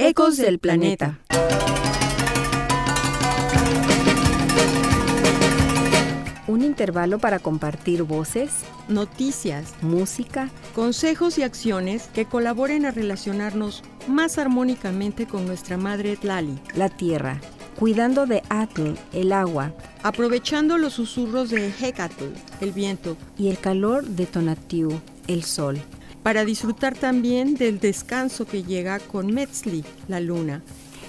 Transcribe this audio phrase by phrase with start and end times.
[0.00, 1.18] Ecos del Planeta.
[6.46, 8.52] Un intervalo para compartir voces,
[8.86, 16.60] noticias, música, consejos y acciones que colaboren a relacionarnos más armónicamente con nuestra madre Tlali,
[16.76, 17.40] la tierra,
[17.76, 19.74] cuidando de Atl, el agua,
[20.04, 22.26] aprovechando los susurros de Hecatl,
[22.60, 25.76] el viento, y el calor de Tonatiuh, el sol,
[26.22, 30.62] para disfrutar también del descanso que llega con Metzli, la luna,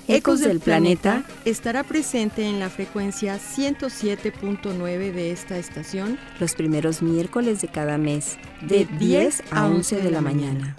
[0.09, 7.61] Ecos del Planeta estará presente en la frecuencia 107.9 de esta estación los primeros miércoles
[7.61, 10.75] de cada mes, de 10 a 11 de la mañana.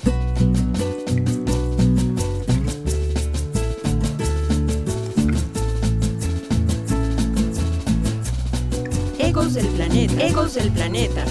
[9.20, 10.26] Ecos del Planeta.
[10.26, 11.24] Ecos del Planeta.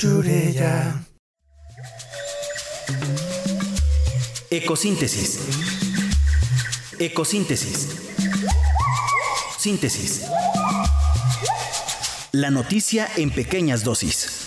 [0.00, 1.04] Churella.
[4.50, 5.40] Ecosíntesis.
[6.98, 7.88] Ecosíntesis.
[9.58, 10.22] Síntesis.
[12.32, 14.39] La noticia en pequeñas dosis.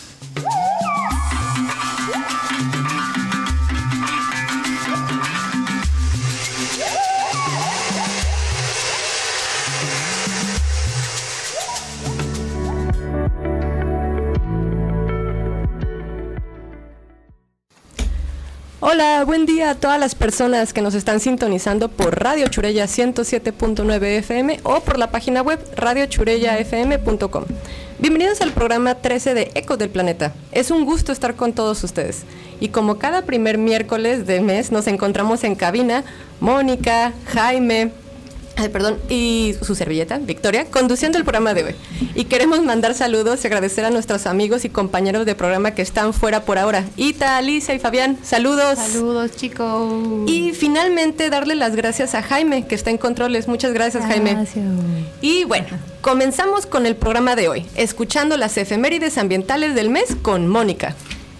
[18.93, 24.03] Hola, buen día a todas las personas que nos están sintonizando por Radio Churella 107.9
[24.19, 27.45] FM o por la página web radiochurellafm.com.
[27.97, 30.35] Bienvenidos al programa 13 de Ecos del Planeta.
[30.51, 32.21] Es un gusto estar con todos ustedes.
[32.59, 36.03] Y como cada primer miércoles de mes nos encontramos en cabina,
[36.39, 37.89] Mónica, Jaime,
[38.55, 41.75] Ay, perdón, y su servilleta, Victoria, conduciendo el programa de hoy.
[42.13, 46.13] Y queremos mandar saludos y agradecer a nuestros amigos y compañeros de programa que están
[46.13, 46.85] fuera por ahora.
[46.95, 48.77] Ita, Alicia y Fabián, saludos.
[48.77, 50.29] Saludos, chicos.
[50.29, 53.47] Y finalmente darle las gracias a Jaime, que está en controles.
[53.47, 54.33] Muchas gracias, Jaime.
[54.33, 54.65] Gracias.
[55.21, 55.67] Y bueno,
[56.01, 60.95] comenzamos con el programa de hoy, escuchando las efemérides ambientales del mes con Mónica.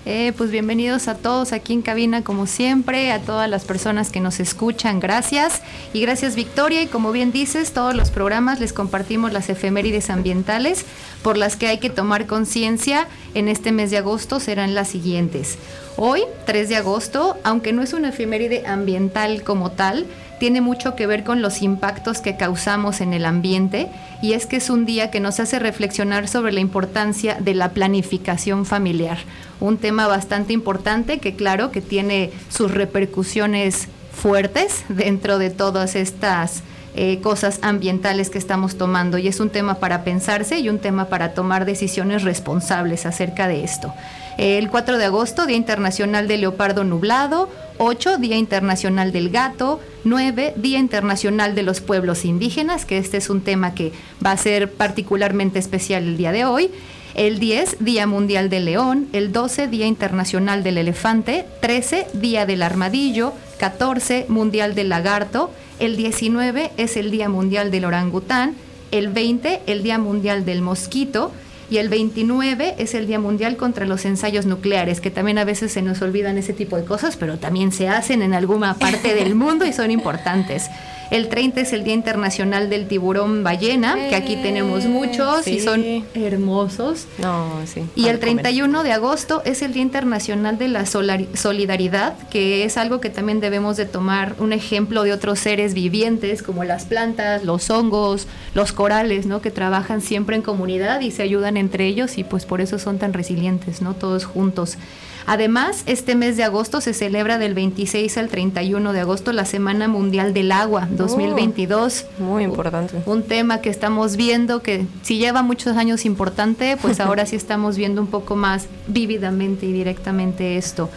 [0.05, 4.19] Eh, pues bienvenidos a todos aquí en cabina como siempre, a todas las personas que
[4.19, 5.61] nos escuchan, gracias.
[5.93, 10.85] Y gracias Victoria, y como bien dices, todos los programas les compartimos las efemérides ambientales
[11.21, 15.57] por las que hay que tomar conciencia en este mes de agosto serán las siguientes.
[15.95, 20.05] Hoy, 3 de agosto, aunque no es una efeméride ambiental como tal,
[20.43, 23.87] tiene mucho que ver con los impactos que causamos en el ambiente
[24.21, 27.69] y es que es un día que nos hace reflexionar sobre la importancia de la
[27.69, 29.19] planificación familiar,
[29.61, 36.61] un tema bastante importante que claro que tiene sus repercusiones fuertes dentro de todas estas
[36.93, 41.05] eh, cosas ambientales que estamos tomando y es un tema para pensarse y un tema
[41.05, 43.93] para tomar decisiones responsables acerca de esto.
[44.37, 47.49] El 4 de agosto, Día Internacional del Leopardo Nublado.
[47.77, 49.79] 8, Día Internacional del Gato.
[50.05, 53.91] 9, Día Internacional de los Pueblos Indígenas, que este es un tema que
[54.25, 56.71] va a ser particularmente especial el día de hoy.
[57.13, 59.07] El 10, Día Mundial del León.
[59.13, 61.45] El 12, Día Internacional del Elefante.
[61.61, 63.33] 13, Día del Armadillo.
[63.59, 65.51] 14, Mundial del Lagarto.
[65.79, 68.55] El 19 es el Día Mundial del Orangután.
[68.91, 71.31] El 20, el Día Mundial del Mosquito
[71.73, 75.71] y el 29 es el Día Mundial contra los Ensayos Nucleares, que también a veces
[75.71, 79.33] se nos olvidan ese tipo de cosas, pero también se hacen en alguna parte del
[79.43, 80.69] mundo y son importantes.
[81.11, 85.83] El 30 es el Día Internacional del Tiburón Ballena, que aquí tenemos muchos y son
[86.13, 87.07] hermosos.
[87.19, 87.83] No, sí.
[87.95, 92.99] Y el 31 de agosto es el Día Internacional de la Solidaridad, que es algo
[92.99, 97.69] que también debemos de tomar un ejemplo de otros seres vivientes como las plantas, los
[97.69, 99.41] hongos, los corales, ¿no?
[99.41, 102.97] Que trabajan siempre en comunidad y se ayudan entre ellos y pues por eso son
[102.97, 103.93] tan resilientes, ¿no?
[103.93, 104.77] Todos juntos.
[105.25, 109.87] Además, este mes de agosto se celebra del 26 al 31 de agosto la Semana
[109.87, 112.05] Mundial del Agua 2022.
[112.19, 113.01] muy importante.
[113.05, 117.77] Un tema que estamos viendo que si lleva muchos años importante, pues ahora sí estamos
[117.77, 120.89] viendo un poco más vívidamente y directamente esto.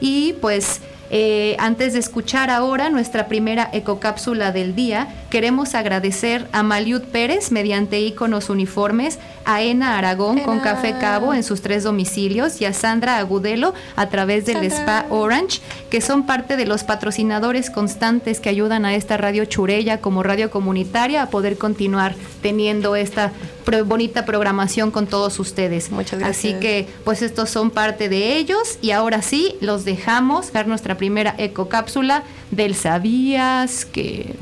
[0.00, 0.80] Y pues
[1.10, 7.50] eh, antes de escuchar ahora nuestra primera ecocápsula del día, queremos agradecer a Maliud Pérez
[7.50, 12.74] mediante iconos uniformes, a Ena Aragón con Café Cabo en sus tres domicilios y a
[12.74, 15.60] Sandra Agudelo a través del Spa Orange,
[15.90, 20.50] que son parte de los patrocinadores constantes que ayudan a esta radio Churella como radio
[20.50, 23.32] comunitaria a poder continuar teniendo esta
[23.84, 25.90] bonita programación con todos ustedes.
[25.90, 26.38] Muchas gracias.
[26.38, 28.78] Así que pues estos son parte de ellos.
[28.80, 34.34] Y ahora sí los dejamos dar nuestra primera ecocápsula del sabías que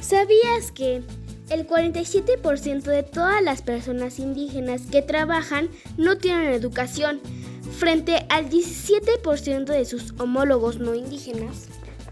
[0.00, 1.02] ¿Sabías que
[1.48, 7.20] El 47% de todas las personas indígenas que trabajan no tienen educación,
[7.72, 11.68] frente al 17% de sus homólogos no indígenas.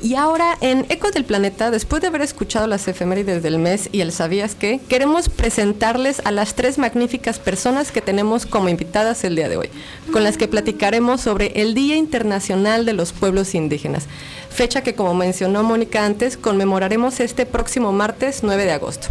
[0.00, 4.00] Y ahora en Ecos del Planeta, después de haber escuchado las efemérides del mes y
[4.00, 9.34] el sabías que, queremos presentarles a las tres magníficas personas que tenemos como invitadas el
[9.34, 9.68] día de hoy,
[10.12, 14.06] con las que platicaremos sobre el Día Internacional de los Pueblos Indígenas,
[14.50, 19.08] fecha que como mencionó Mónica antes, conmemoraremos este próximo martes 9 de agosto.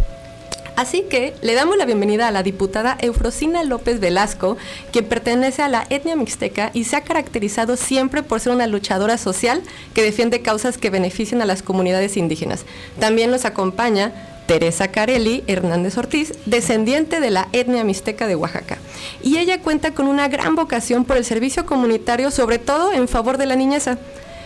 [0.76, 4.56] Así que le damos la bienvenida a la diputada Eufrosina López Velasco,
[4.90, 9.18] quien pertenece a la etnia mixteca y se ha caracterizado siempre por ser una luchadora
[9.18, 9.62] social
[9.94, 12.64] que defiende causas que benefician a las comunidades indígenas.
[12.98, 14.12] También nos acompaña
[14.46, 18.78] Teresa Carelli Hernández Ortiz, descendiente de la etnia mixteca de Oaxaca.
[19.22, 23.36] Y ella cuenta con una gran vocación por el servicio comunitario, sobre todo en favor
[23.36, 23.98] de la niñeza.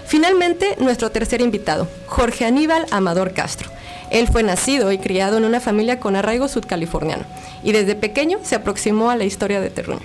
[0.07, 3.71] Finalmente, nuestro tercer invitado, Jorge Aníbal Amador Castro.
[4.17, 7.25] Él fue nacido y criado en una familia con arraigo sudcaliforniano
[7.63, 10.01] y desde pequeño se aproximó a la historia de Terruño.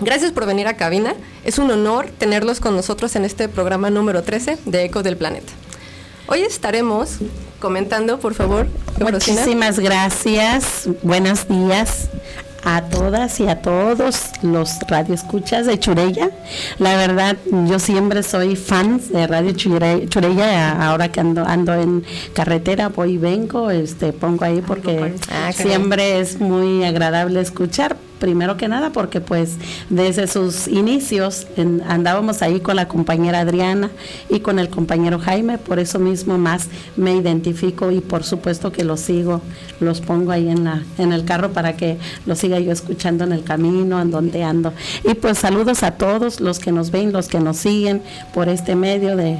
[0.00, 1.14] Gracias por venir a cabina.
[1.44, 5.52] Es un honor tenerlos con nosotros en este programa número 13 de Eco del Planeta.
[6.26, 7.18] Hoy estaremos
[7.60, 8.66] comentando, por favor.
[9.00, 10.88] Muchísimas gracias.
[11.04, 12.08] Buenos días
[12.64, 16.30] a todas y a todos los radioescuchas de Churella.
[16.78, 22.88] La verdad, yo siempre soy fan de Radio Churella, ahora que ando, ando en carretera,
[22.88, 28.68] voy y vengo, este, pongo ahí porque ah, siempre es muy agradable escuchar primero que
[28.68, 29.56] nada porque pues
[29.90, 31.46] desde sus inicios
[31.86, 33.90] andábamos ahí con la compañera Adriana
[34.28, 38.84] y con el compañero Jaime, por eso mismo más me identifico y por supuesto que
[38.84, 39.40] los sigo,
[39.80, 43.32] los pongo ahí en la en el carro para que los siga yo escuchando en
[43.32, 44.72] el camino, en donde ando.
[45.04, 48.02] Y pues saludos a todos los que nos ven, los que nos siguen
[48.34, 49.38] por este medio de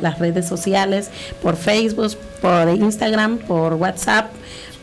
[0.00, 1.10] las redes sociales,
[1.42, 4.30] por Facebook, por Instagram, por WhatsApp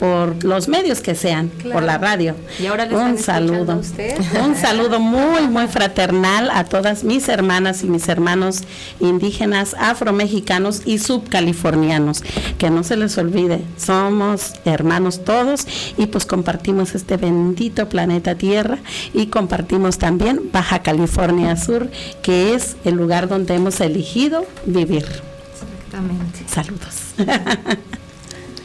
[0.04, 2.36] por los medios que sean, por la radio.
[2.60, 3.80] Y ahora les un saludo.
[4.44, 8.64] Un saludo muy, muy fraternal a todas mis hermanas y mis hermanos
[9.00, 12.22] indígenas, afromexicanos y subcalifornianos.
[12.58, 15.66] Que no se les olvide, somos hermanos todos
[15.98, 18.80] y pues compartimos este bendito planeta Tierra
[19.14, 21.90] y compartimos también Baja California Sur,
[22.22, 25.06] que es el lugar donde hemos elegido vivir.
[25.54, 26.44] Exactamente.
[26.50, 27.94] Saludos.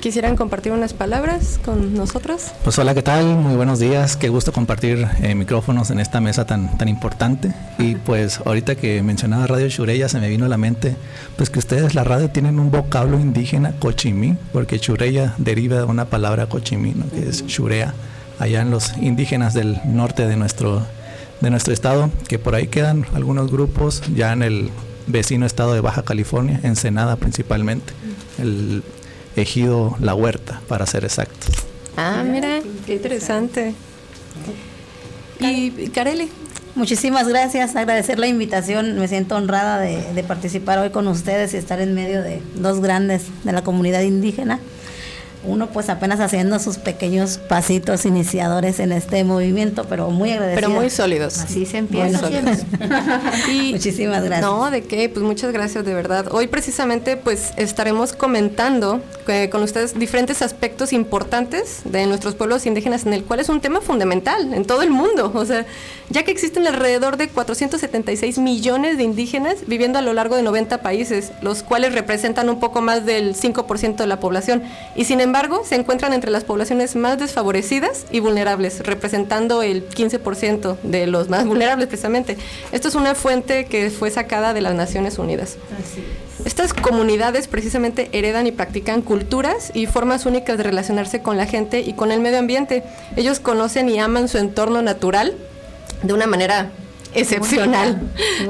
[0.00, 2.53] ¿Quisieran compartir unas palabras con nosotros?
[2.62, 3.25] Pues hola, ¿qué tal?
[3.35, 4.17] Muy buenos días.
[4.17, 7.53] Qué gusto compartir eh, micrófonos en esta mesa tan, tan importante.
[7.79, 10.97] Y pues ahorita que mencionaba Radio Chureya se me vino a la mente
[11.37, 16.05] pues que ustedes la radio tienen un vocablo indígena cochimí, porque Chureya deriva de una
[16.05, 17.93] palabra cochimí, que es churea,
[18.39, 20.87] allá en los indígenas del norte de nuestro,
[21.41, 24.71] de nuestro estado, que por ahí quedan algunos grupos ya en el
[25.09, 27.93] vecino estado de Baja California, Ensenada principalmente.
[29.43, 31.55] Ejido La Huerta, para ser exactos.
[31.96, 33.75] Ah, mira, qué interesante.
[35.40, 36.28] Y Carely.
[36.75, 41.57] Muchísimas gracias, agradecer la invitación, me siento honrada de, de participar hoy con ustedes y
[41.57, 44.61] estar en medio de dos grandes de la comunidad indígena
[45.45, 50.68] uno pues apenas haciendo sus pequeños pasitos iniciadores en este movimiento, pero muy agradecido.
[50.68, 51.38] Pero muy sólidos.
[51.38, 52.28] Así se empieza.
[53.73, 54.40] Muchísimas gracias.
[54.40, 56.26] No, de qué, pues muchas gracias de verdad.
[56.30, 63.07] Hoy precisamente pues estaremos comentando eh, con ustedes diferentes aspectos importantes de nuestros pueblos indígenas
[63.07, 65.33] en el cual es un tema fundamental en todo el mundo.
[65.35, 65.66] O sea,
[66.11, 70.83] ya que existen alrededor de 476 millones de indígenas viviendo a lo largo de 90
[70.83, 74.62] países, los cuales representan un poco más del 5% de la población.
[74.97, 75.27] Y sin embargo,
[75.64, 81.47] se encuentran entre las poblaciones más desfavorecidas y vulnerables, representando el 15% de los más
[81.47, 82.37] vulnerables precisamente.
[82.73, 85.56] Esto es una fuente que fue sacada de las Naciones Unidas.
[86.44, 91.80] Estas comunidades precisamente heredan y practican culturas y formas únicas de relacionarse con la gente
[91.80, 92.85] y con el medio ambiente.
[93.16, 95.35] Ellos conocen y aman su entorno natural
[96.02, 96.70] de una manera
[97.14, 98.00] excepcional.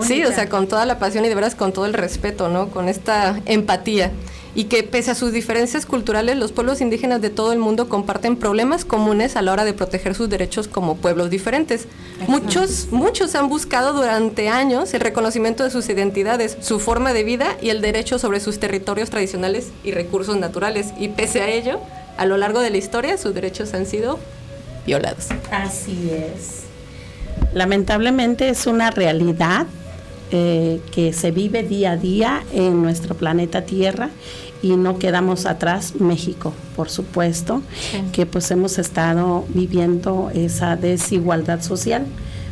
[0.03, 2.69] Sí, o sea, con toda la pasión y de veras con todo el respeto, ¿no?
[2.69, 4.11] Con esta empatía.
[4.55, 8.37] Y que pese a sus diferencias culturales, los pueblos indígenas de todo el mundo comparten
[8.37, 11.87] problemas comunes a la hora de proteger sus derechos como pueblos diferentes.
[12.27, 17.57] Muchos, muchos han buscado durante años el reconocimiento de sus identidades, su forma de vida
[17.61, 20.89] y el derecho sobre sus territorios tradicionales y recursos naturales.
[20.99, 21.81] Y pese a ello,
[22.17, 24.19] a lo largo de la historia, sus derechos han sido
[24.87, 25.29] violados.
[25.53, 26.63] Así es.
[27.55, 29.67] Lamentablemente es una realidad
[30.31, 34.11] eh, que se vive día a día en nuestro planeta Tierra
[34.63, 37.63] y no quedamos atrás México, por supuesto,
[38.13, 42.05] que pues hemos estado viviendo esa desigualdad social.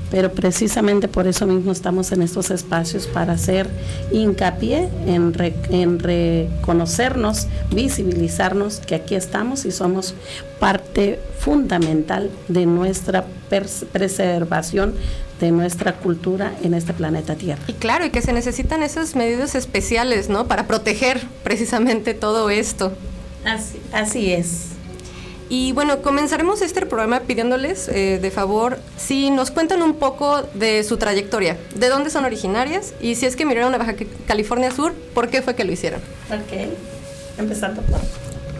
[0.09, 3.69] Pero precisamente por eso mismo estamos en estos espacios para hacer
[4.13, 5.35] hincapié en,
[5.69, 10.15] en reconocernos, visibilizarnos que aquí estamos y somos
[10.61, 13.27] parte fundamental de nuestra
[13.93, 14.95] preservación
[15.41, 17.63] de nuestra cultura en este planeta Tierra.
[17.67, 20.47] Y claro, y que se necesitan esas medidas especiales, ¿no?
[20.47, 22.93] Para proteger precisamente todo esto.
[23.45, 24.77] Así, así es.
[25.49, 30.83] Y bueno, comenzaremos este programa pidiéndoles eh, de favor si nos cuentan un poco de
[30.83, 33.95] su trayectoria, de dónde son originarias y si es que miraron a Baja
[34.27, 36.01] California Sur, ¿por qué fue que lo hicieron?
[36.31, 36.69] Ok,
[37.39, 38.01] empezando por...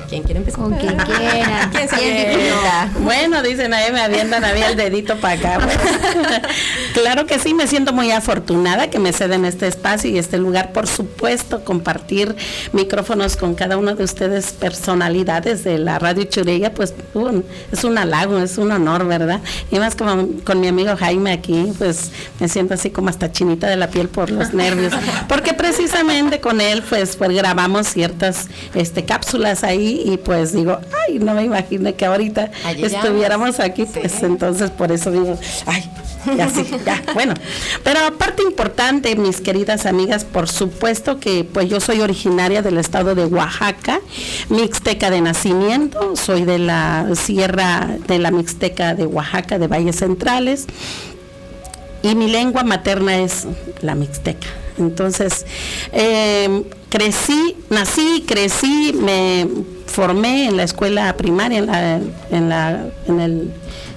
[0.09, 0.61] ¿Quién quiere empezar?
[0.61, 1.71] Con quien quiera.
[1.73, 2.53] ¿Quién se
[3.01, 5.69] Bueno, dicen ahí me avientan a mí el dedito para acá.
[6.95, 10.73] claro que sí, me siento muy afortunada que me ceden este espacio y este lugar.
[10.73, 12.37] Por supuesto, compartir
[12.73, 16.95] micrófonos con cada uno de ustedes, personalidades de la Radio Churella, pues
[17.73, 19.41] es un halago, es un honor, ¿verdad?
[19.71, 22.11] Y más como con mi amigo Jaime aquí, pues
[22.41, 24.93] me siento así como hasta chinita de la piel por los nervios.
[25.29, 31.19] Porque precisamente con él, pues, pues grabamos ciertas este, cápsulas ahí y pues digo, ay,
[31.19, 35.91] no me imaginé que ahorita estuviéramos aquí, pues entonces por eso digo, ay,
[36.37, 37.35] ya sí, ya, bueno.
[37.85, 43.15] Pero aparte importante, mis queridas amigas, por supuesto que pues yo soy originaria del estado
[43.15, 44.01] de Oaxaca,
[44.49, 50.67] mixteca de nacimiento, soy de la sierra de la mixteca de Oaxaca, de Valles Centrales,
[52.03, 53.47] y mi lengua materna es
[53.81, 54.47] la mixteca.
[54.79, 55.47] Entonces,
[55.93, 59.47] eh, crecí, nací, crecí, me
[59.87, 63.51] formé en la escuela primaria, en, la, en, la, en el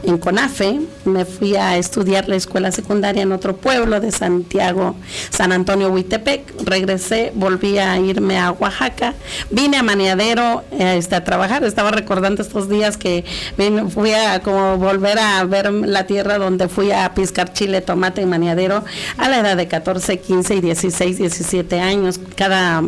[0.03, 4.96] en CONAFE, me fui a estudiar la escuela secundaria en otro pueblo de Santiago,
[5.29, 9.13] San Antonio Huitepec, regresé, volví a irme a Oaxaca,
[9.50, 13.25] vine a Maniadero este, a trabajar, estaba recordando estos días que
[13.89, 18.84] fui a volver a ver la tierra donde fui a piscar chile, tomate en Maniadero
[19.18, 22.84] a la edad de 14, 15 y 16, 17 años, cada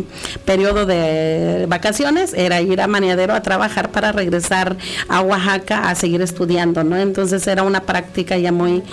[0.45, 4.77] periodo de vacaciones era ir a Maniadero a trabajar para regresar
[5.07, 7.00] a Oaxaca a seguir estudiando, ¿no?
[7.01, 8.83] Entonces era una práctica ya muy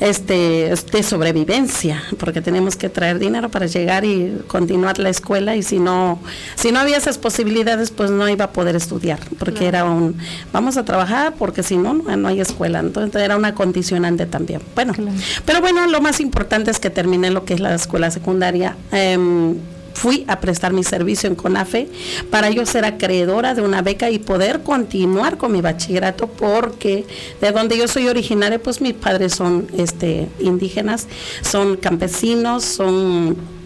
[0.00, 5.62] este de sobrevivencia, porque tenemos que traer dinero para llegar y continuar la escuela y
[5.62, 6.18] si no
[6.54, 10.16] si no había esas posibilidades, pues no iba a poder estudiar, porque era un
[10.52, 14.60] vamos a trabajar porque si no no hay escuela, entonces era una condicionante también.
[14.74, 14.94] Bueno,
[15.44, 18.76] pero bueno, lo más importante es que terminé lo que es la escuela secundaria.
[18.92, 19.56] Em,
[19.94, 21.88] fui a prestar mi servicio en CONAFE
[22.30, 27.06] para yo ser acreedora de una beca y poder continuar con mi bachillerato porque
[27.40, 31.06] de donde yo soy originaria pues mis padres son este indígenas,
[31.42, 33.59] son campesinos, son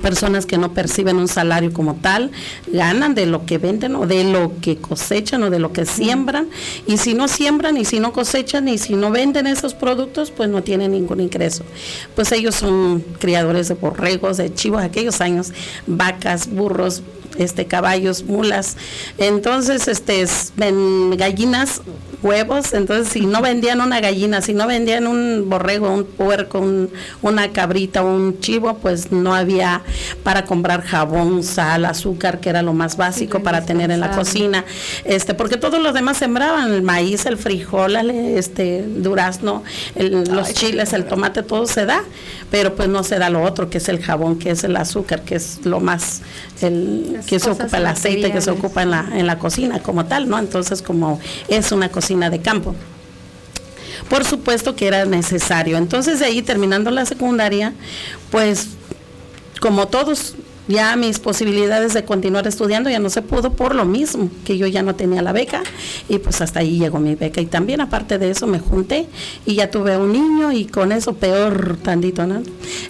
[0.00, 2.30] personas que no perciben un salario como tal,
[2.66, 6.48] ganan de lo que venden o de lo que cosechan o de lo que siembran,
[6.86, 10.48] y si no siembran y si no cosechan y si no venden esos productos, pues
[10.48, 11.64] no tienen ningún ingreso.
[12.14, 15.52] Pues ellos son criadores de borregos, de chivos, aquellos años,
[15.86, 17.02] vacas, burros,
[17.38, 18.76] este caballos, mulas.
[19.16, 20.26] Entonces, este
[20.56, 21.82] ven gallinas,
[22.22, 26.64] huevos, entonces si no vendían una gallina, si no vendían un borrego, un puerco,
[27.22, 29.82] una cabrita, un chivo, pues no había
[30.22, 34.64] para comprar jabón, sal, azúcar, que era lo más básico para tener en la cocina.
[35.04, 39.62] Este, porque todos los demás sembraban el maíz, el frijol, este durazno,
[39.96, 42.02] los chiles, el tomate, todo se da,
[42.50, 45.22] pero pues no se da lo otro, que es el jabón, que es el azúcar,
[45.22, 46.22] que es lo más
[46.60, 50.06] el que se ocupa el aceite que se ocupa en la, en la cocina como
[50.06, 50.38] tal, ¿no?
[50.38, 52.74] Entonces como es una cocina de campo.
[54.08, 55.76] Por supuesto que era necesario.
[55.76, 57.74] Entonces de ahí terminando la secundaria,
[58.30, 58.68] pues
[59.60, 60.34] como todos
[60.68, 64.66] ya mis posibilidades de continuar estudiando ya no se pudo por lo mismo, que yo
[64.66, 65.62] ya no tenía la beca
[66.08, 67.40] y pues hasta ahí llegó mi beca.
[67.40, 69.06] Y también aparte de eso me junté
[69.46, 72.42] y ya tuve un niño y con eso peor tantito, ¿no?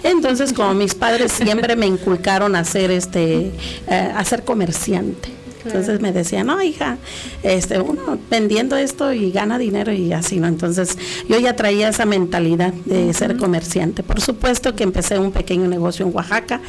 [0.02, 3.52] Entonces como mis padres siempre me inculcaron a ser este,
[3.86, 5.37] eh, a ser comerciante.
[5.64, 6.98] Entonces me decía, no, hija,
[7.42, 10.46] este, uno vendiendo esto y gana dinero y así, ¿no?
[10.46, 10.96] Entonces
[11.28, 14.02] yo ya traía esa mentalidad de ser comerciante.
[14.02, 16.60] Por supuesto que empecé un pequeño negocio en Oaxaca,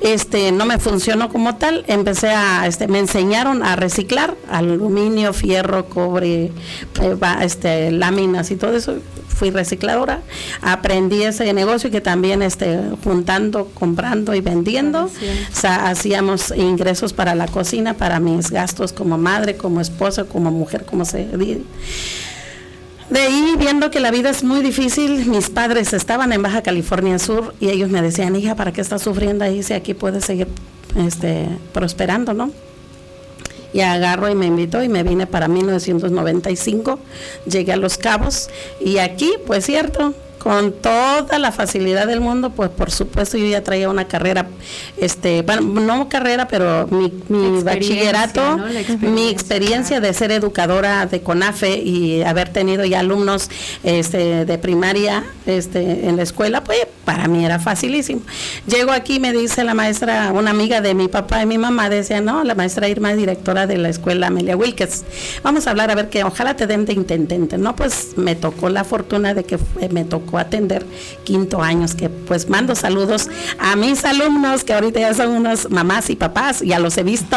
[0.00, 5.86] este, no me funcionó como tal, empecé a, este, me enseñaron a reciclar aluminio, fierro,
[5.86, 6.52] cobre,
[7.40, 8.96] este, láminas y todo eso.
[9.28, 10.20] Fui recicladora,
[10.60, 15.10] aprendí ese negocio que también este, juntando, comprando y vendiendo,
[15.64, 21.04] hacíamos ingresos para la cocina, para mis gastos como madre, como esposa, como mujer, como
[21.04, 21.62] se dice
[23.10, 27.18] De ahí, viendo que la vida es muy difícil, mis padres estaban en Baja California
[27.18, 30.48] Sur y ellos me decían, hija, ¿para qué estás sufriendo ahí si aquí puedes seguir
[30.96, 32.50] este, prosperando, no?
[33.72, 36.98] y agarro y me invitó y me vine para 1995,
[37.46, 42.68] llegué a Los Cabos y aquí, pues cierto, con toda la facilidad del mundo, pues
[42.68, 44.48] por supuesto yo ya traía una carrera,
[44.96, 48.58] este, bueno, no carrera, pero mi, mi bachillerato,
[49.00, 53.50] mi experiencia de ser educadora de CONAFE y haber tenido ya alumnos
[53.84, 58.22] este, de primaria este, en la escuela, pues para mí era facilísimo.
[58.66, 62.20] Llego aquí, me dice la maestra, una amiga de mi papá y mi mamá, decía,
[62.20, 65.04] no, la maestra Irma es directora de la escuela Amelia Wilkes.
[65.44, 67.58] Vamos a hablar a ver que ojalá te den de intendente.
[67.58, 69.58] No, pues me tocó la fortuna de que
[69.90, 70.86] me tocó atender
[71.24, 76.10] quinto años, que pues mando saludos a mis alumnos, que ahorita ya son unos mamás
[76.10, 77.36] y papás, ya los he visto,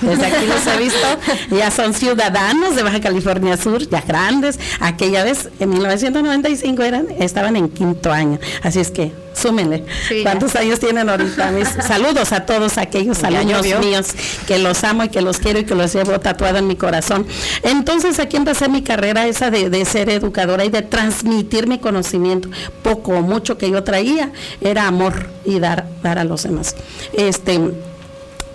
[0.00, 1.06] desde aquí los he visto,
[1.56, 7.56] ya son ciudadanos de Baja California Sur, ya grandes, aquella vez en 1995 eran, estaban
[7.56, 9.84] en quinto año, así es que súmenle.
[10.22, 11.50] ¿Cuántos años tienen ahorita?
[11.50, 14.08] Mis saludos a todos aquellos alumnos míos
[14.46, 17.26] que los amo y que los quiero y que los llevo tatuado en mi corazón.
[17.62, 22.48] Entonces aquí empecé mi carrera esa de, de ser educadora y de transmitir mi conocimiento.
[22.82, 26.74] Poco o mucho que yo traía era amor y dar, dar a los demás.
[27.12, 27.60] Este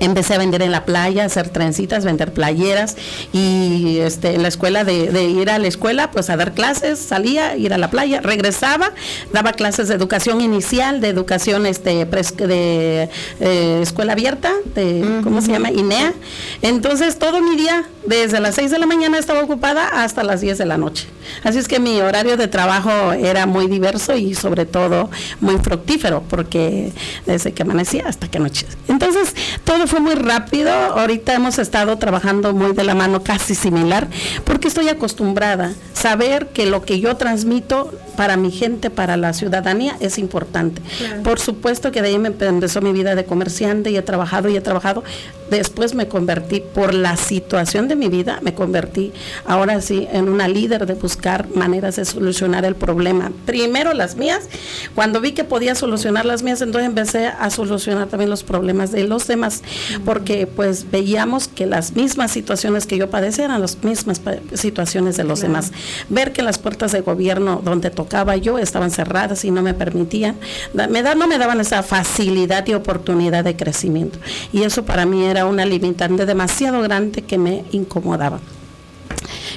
[0.02, 2.98] empecé a vender en la playa, hacer trencitas, vender playeras
[3.32, 7.56] y este, en la escuela de, ir a la escuela, pues a dar clases, salía,
[7.56, 8.92] ir a la playa, regresaba,
[9.32, 15.52] daba clases de educación inicial, de educación este, de eh, escuela abierta, de, ¿cómo se
[15.52, 15.72] llama?
[15.72, 16.14] INEA.
[16.62, 20.58] Entonces todo mi día, desde las 6 de la mañana estaba ocupada hasta las 10
[20.58, 21.08] de la noche.
[21.44, 26.24] Así es que mi horario de trabajo era muy diverso y sobre todo muy fructífero,
[26.30, 26.92] porque
[27.26, 28.66] desde que amanecía hasta que anoche.
[28.88, 30.72] Entonces todo fue muy rápido.
[30.72, 34.08] Ahorita hemos estado trabajando muy de la mano, casi similar,
[34.44, 39.34] porque estoy acostumbrada a saber que lo que yo transmito para mi gente, para la
[39.34, 40.82] ciudadanía, es importante.
[41.24, 44.56] Por supuesto que de ahí me empezó mi vida de comerciante y he trabajado y
[44.56, 45.04] he trabajado.
[45.50, 49.12] Después me convertí, por la situación de mi vida, me convertí
[49.46, 53.32] ahora sí en una líder de buscar maneras de solucionar el problema.
[53.46, 54.48] Primero las mías,
[54.96, 59.04] cuando vi que podía solucionar las mías, entonces empecé a solucionar también los problemas de
[59.04, 59.62] los demás
[60.06, 64.22] porque pues veíamos que las mismas situaciones que yo padecía eran las mismas
[64.54, 65.72] situaciones de los demás.
[66.10, 70.38] Ver que las puertas de gobierno donde tocaba yo estaban cerradas y no me permitían,
[70.74, 74.20] me da, no me daban esa facilidad y oportunidad de crecimiento.
[74.54, 78.40] Y eso para mí era una limitante demasiado grande que me incomodaba.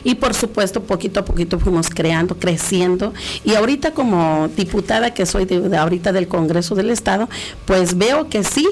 [0.03, 3.15] Y por supuesto, poquito a poquito fuimos creando, creciendo.
[3.45, 7.29] Y ahorita como diputada que soy ahorita del Congreso del Estado,
[7.65, 8.69] pues veo que sí,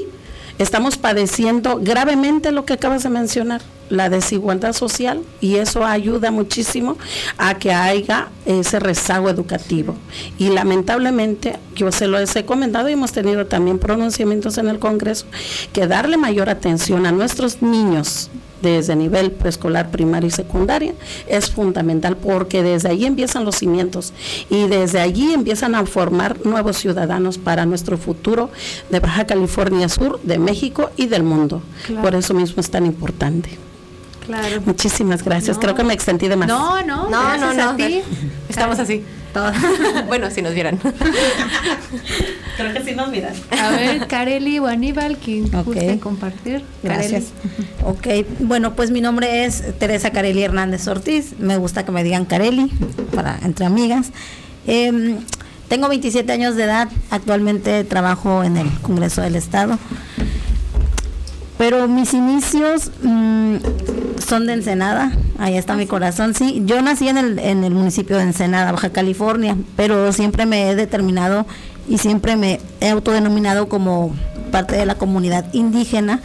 [0.59, 6.97] estamos padeciendo gravemente lo que acabas de mencionar, la desigualdad social, y eso ayuda muchísimo
[7.39, 9.97] a que haya ese rezago educativo.
[10.39, 15.27] Y lamentablemente, yo se lo he comentado y hemos tenido también pronunciamientos en el Congreso,
[15.73, 18.31] que darle mayor atención a nuestros niños
[18.63, 20.95] desde nivel preescolar, primaria y secundaria
[21.27, 24.13] es fundamental porque desde ahí empiezan los cimientos
[24.49, 28.51] y desde allí empiezan a formar nuevos ciudadanos para nuestro futuro
[28.89, 31.61] de Baja California Sur, de México y del mundo.
[32.01, 33.59] Por eso mismo es tan importante.
[34.27, 34.63] Claro.
[34.65, 35.59] Muchísimas gracias.
[35.59, 36.81] Creo que me extendí demasiado.
[36.83, 37.71] No, no, no, no, no.
[37.71, 38.03] A ti.
[38.49, 39.05] Estamos así.
[40.07, 40.79] bueno, si nos vieran.
[42.57, 43.33] Creo que sí nos miran.
[43.51, 45.99] A ver, Kareli o Aníbal, quien okay.
[45.99, 46.63] compartir.
[46.83, 47.27] Gracias.
[47.85, 51.39] Ok, bueno, pues mi nombre es Teresa Kareli Hernández Ortiz.
[51.39, 52.71] Me gusta que me digan Kareli,
[53.15, 54.11] para entre amigas.
[54.67, 55.19] Em,
[55.69, 56.89] tengo 27 años de edad.
[57.11, 59.79] Actualmente trabajo en el Congreso del Estado.
[61.57, 63.57] Pero mis inicios mm,
[64.25, 66.35] son de Ensenada, ahí está mi corazón.
[66.35, 70.71] Sí, yo nací en el, en el municipio de Ensenada, Baja California, pero siempre me
[70.71, 71.47] he determinado
[71.89, 74.15] y siempre me he autodenominado como
[74.51, 76.21] parte de la comunidad indígena,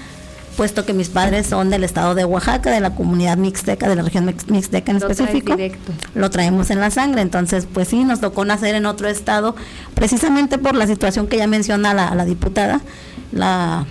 [0.56, 4.02] puesto que mis padres son del estado de Oaxaca, de la comunidad mixteca, de la
[4.02, 5.56] región mixteca en específico.
[6.16, 9.56] Lo traemos en la sangre, entonces pues sí, nos tocó nacer en otro estado,
[9.94, 12.82] precisamente por la situación que ya menciona la, la diputada,
[13.32, 13.86] la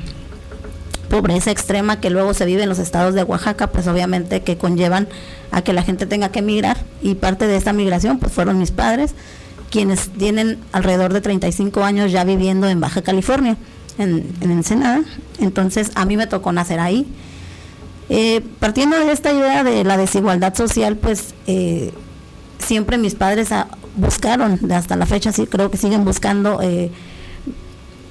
[1.06, 5.08] pobreza extrema que luego se vive en los estados de Oaxaca, pues obviamente que conllevan
[5.50, 8.70] a que la gente tenga que emigrar y parte de esta migración pues fueron mis
[8.70, 9.14] padres,
[9.70, 13.56] quienes tienen alrededor de 35 años ya viviendo en Baja California,
[13.98, 15.02] en, Ensenada,
[15.40, 17.06] entonces a mí me tocó nacer ahí.
[18.08, 21.92] Eh, partiendo de esta idea de la desigualdad social, pues eh,
[22.58, 23.48] siempre mis padres
[23.96, 26.90] buscaron, hasta la fecha sí creo que siguen buscando eh,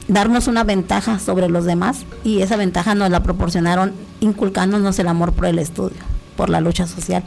[0.08, 5.34] darnos una ventaja sobre los demás y esa ventaja nos la proporcionaron inculcándonos el amor
[5.34, 5.98] por el estudio,
[6.36, 7.24] por la lucha social.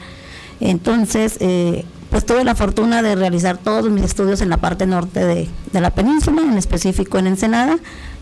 [0.61, 5.25] Entonces, eh, pues tuve la fortuna de realizar todos mis estudios en la parte norte
[5.25, 7.79] de, la península, en específico en Ensenada.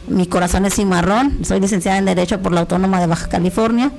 [0.08, 3.90] Mi corazón es cimarrón, soy licenciada en Derecho por la Autónoma de Baja California.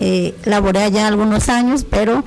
[0.00, 2.24] Eh, laboré allá algunos años, pero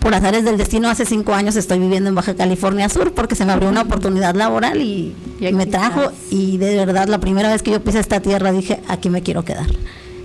[0.00, 3.44] por azares del destino, hace cinco años estoy viviendo en Baja California Sur porque se
[3.44, 6.12] me abrió una oportunidad laboral y, me trajo.
[6.30, 9.44] Y de verdad, la primera vez que yo pisé esta tierra dije, aquí me quiero
[9.44, 9.66] quedar.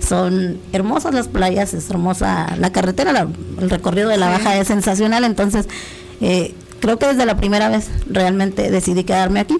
[0.00, 3.28] Son hermosas las playas, es hermosa la carretera,
[3.60, 5.24] el recorrido de la Baja es sensacional.
[5.24, 5.68] Entonces,
[6.20, 9.56] eh, creo que desde la primera vez realmente decidí quedarme aquí.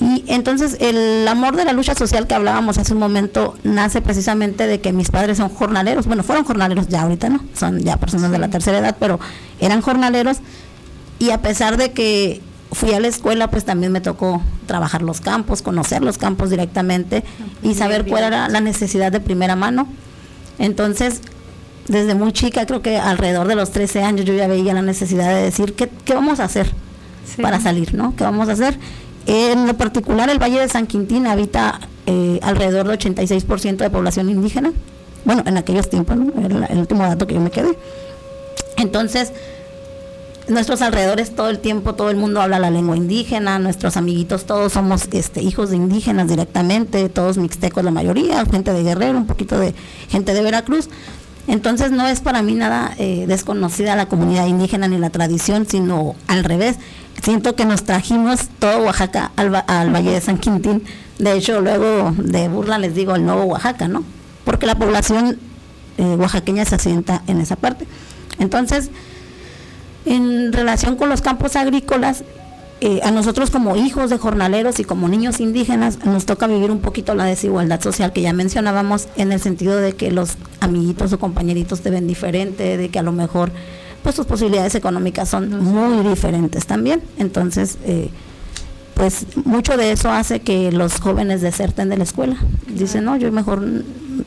[0.00, 4.66] Y entonces el amor de la lucha social que hablábamos hace un momento nace precisamente
[4.66, 7.40] de que mis padres son jornaleros, bueno, fueron jornaleros ya ahorita, ¿no?
[7.54, 9.20] Son ya personas de la tercera edad, pero
[9.60, 10.38] eran jornaleros
[11.18, 15.20] y a pesar de que fui a la escuela, pues también me tocó trabajar los
[15.20, 17.24] campos, conocer los campos directamente
[17.62, 19.86] y saber cuál era la necesidad de primera mano.
[20.58, 21.20] Entonces,
[21.88, 25.34] desde muy chica, creo que alrededor de los 13 años, yo ya veía la necesidad
[25.34, 26.70] de decir, ¿qué, qué vamos a hacer
[27.40, 28.14] para salir, no?
[28.16, 28.78] ¿Qué vamos a hacer?
[29.26, 34.28] En lo particular, el Valle de San Quintín habita eh, alrededor del 86% de población
[34.28, 34.72] indígena.
[35.24, 37.78] Bueno, en aquellos tiempos, el, último dato que yo me quedé.
[38.76, 39.32] Entonces,
[40.48, 44.72] nuestros alrededores todo el tiempo, todo el mundo habla la lengua indígena, nuestros amiguitos todos
[44.72, 49.58] somos este, hijos de indígenas directamente, todos mixtecos la mayoría, gente de Guerrero, un poquito
[49.58, 49.74] de
[50.08, 50.88] gente de Veracruz.
[51.46, 56.14] Entonces no es para mí nada eh, desconocida la comunidad indígena ni la tradición, sino
[56.26, 56.76] al revés
[57.22, 60.82] siento que nos trajimos todo Oaxaca al, Valle de San Quintín.
[61.18, 64.04] De hecho, luego de burla les digo el nuevo Oaxaca, ¿no?
[64.44, 65.38] Porque la población
[65.96, 67.86] eh, oaxaqueña se asienta en esa parte.
[68.38, 68.90] Entonces,
[70.04, 72.24] en relación con los campos agrícolas,
[72.80, 76.80] eh, a nosotros como hijos de jornaleros y como niños indígenas nos toca vivir un
[76.80, 81.18] poquito la desigualdad social que ya mencionábamos en el sentido de que los amiguitos o
[81.18, 83.52] compañeritos te ven diferente, de que a lo mejor
[84.02, 87.00] pues sus posibilidades económicas son muy diferentes también.
[87.16, 88.10] Entonces, eh,
[88.94, 92.36] pues mucho de eso hace que los jóvenes deserten de la escuela.
[92.68, 93.62] Dicen, no, yo mejor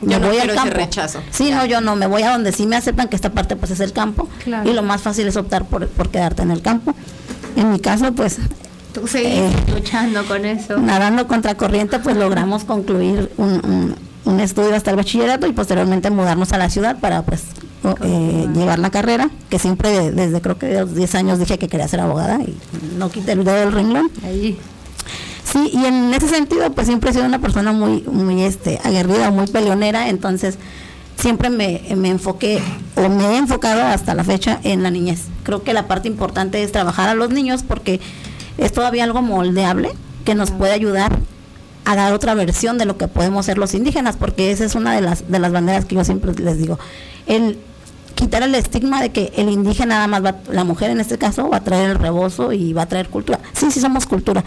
[0.01, 0.73] me voy al campo.
[0.73, 1.19] rechazo.
[1.31, 3.71] Sí, no, yo no, me voy a donde sí me aceptan que esta parte pues
[3.71, 4.27] es el campo
[4.65, 6.93] y lo más fácil es optar por, por quedarte en el campo.
[7.55, 8.37] En mi caso, pues
[8.93, 10.77] Tú seguís eh, luchando con eso.
[10.79, 13.95] Nadando contra corriente, pues logramos concluir un,
[14.25, 17.43] un, estudio hasta el bachillerato y posteriormente mudarnos a la ciudad para pues
[18.01, 21.67] eh, llevar la carrera, que siempre desde creo que de los 10 años dije que
[21.67, 22.57] quería ser abogada y
[22.97, 24.09] no quité el dedo del renglón.
[24.23, 24.57] Ahí.
[25.51, 29.31] Sí, y en ese sentido pues siempre he sido una persona muy, muy este, aguerrida,
[29.31, 30.57] muy peleonera, entonces
[31.15, 32.61] siempre me, me enfoqué
[32.95, 35.21] o me he enfocado hasta la fecha en la niñez.
[35.43, 38.01] Creo que la parte importante es trabajar a los niños porque
[38.57, 39.91] es todavía algo moldeable
[40.25, 41.17] que nos puede ayudar
[41.85, 44.93] a dar otra versión de lo que podemos ser los indígenas, porque esa es una
[44.93, 46.77] de las, de las banderas que yo siempre les digo.
[47.27, 47.57] El
[48.13, 51.49] quitar el estigma de que el indígena nada más va, la mujer en este caso
[51.49, 53.39] va a traer el rebozo y va a traer cultura.
[53.53, 54.43] Sí, sí somos cultura,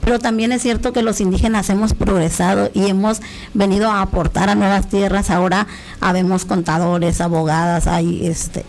[0.00, 3.20] pero también es cierto que los indígenas hemos progresado y hemos
[3.54, 5.30] venido a aportar a nuevas tierras.
[5.30, 5.66] Ahora
[6.00, 8.64] habemos contadores, abogadas, hay este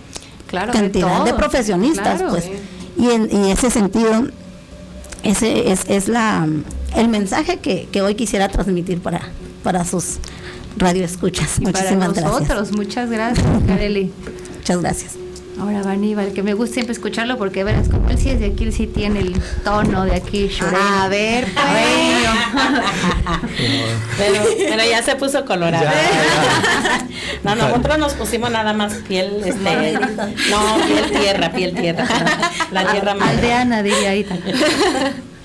[0.47, 2.49] claro, cantidad de, profesionistas, pues.
[2.97, 4.27] Y en y ese sentido,
[5.23, 6.47] ese es, es la
[6.95, 9.21] el mensaje que, que hoy quisiera transmitir para,
[9.63, 10.17] para sus
[10.77, 11.59] radioescuchas.
[11.59, 14.11] Muchísimas para nosotros, muchas gracias, Kareli.
[14.57, 15.28] muchas gracias.
[15.59, 18.47] Ahora va Aníbal, que me gusta siempre escucharlo porque verás como él sí es de
[18.47, 21.65] aquí, él sí tiene el tono de aquí, A ver, pues.
[24.17, 25.85] pero, pero, ya se puso colorado.
[27.43, 29.99] no, nosotros nos pusimos nada más piel, este,
[30.49, 32.07] no, piel tierra, piel tierra.
[32.71, 33.29] La tierra más.
[33.29, 34.55] Aldeana diría ahí también.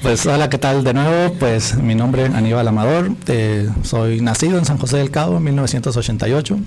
[0.05, 1.33] Pues hola, ¿qué tal de nuevo?
[1.40, 5.44] Pues mi nombre es Aníbal Amador, eh, soy nacido en San José del Cabo en
[5.44, 6.59] 1988.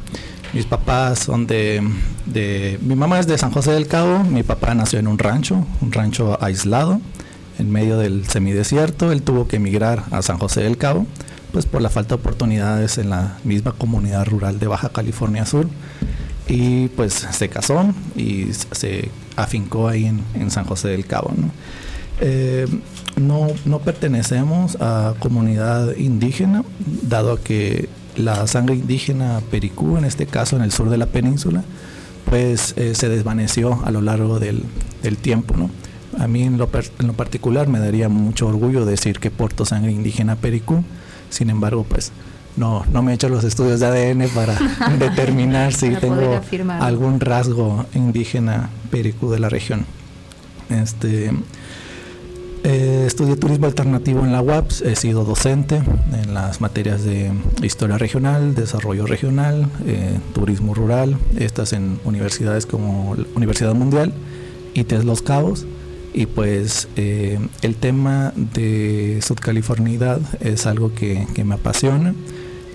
[0.53, 1.83] Mis papás son de,
[2.81, 5.91] Mi mamá es de San José del Cabo, mi papá nació en un rancho, un
[5.91, 7.01] rancho aislado,
[7.59, 9.11] en medio del semidesierto.
[9.11, 11.05] Él tuvo que emigrar a San José del Cabo,
[11.51, 15.67] pues por la falta de oportunidades en la misma comunidad rural de Baja California Sur.
[16.47, 21.33] Y pues se casó y se afincó ahí en, San José del Cabo.
[21.35, 21.49] ¿no?
[22.21, 22.67] Eh,
[23.17, 26.63] no pertenecemos a comunidad indígena,
[27.01, 31.63] dado que la sangre indígena pericú, en este caso en el sur de la península,
[32.29, 34.63] pues eh, se desvaneció a lo largo del,
[35.21, 35.55] tiempo.
[35.55, 35.69] ¿no?
[36.19, 39.91] A mí en lo, en lo, particular me daría mucho orgullo decir que porto sangre
[39.91, 40.83] indígena pericú,
[41.29, 42.11] sin embargo pues
[42.57, 44.57] no, no me he hecho los estudios de ADN para
[44.99, 46.41] determinar si tengo
[46.79, 49.85] algún rasgo indígena pericú de la región.
[50.69, 51.31] Este,
[52.63, 55.81] eh, estudié turismo alternativo en la UAPS, he sido docente
[56.13, 63.15] en las materias de historia regional, desarrollo regional, eh, turismo rural, estas en universidades como
[63.15, 64.13] la Universidad Mundial
[64.73, 65.65] ITES Los Cabos.
[66.13, 72.15] Y pues eh, el tema de subcalifornidad es algo que, que me apasiona,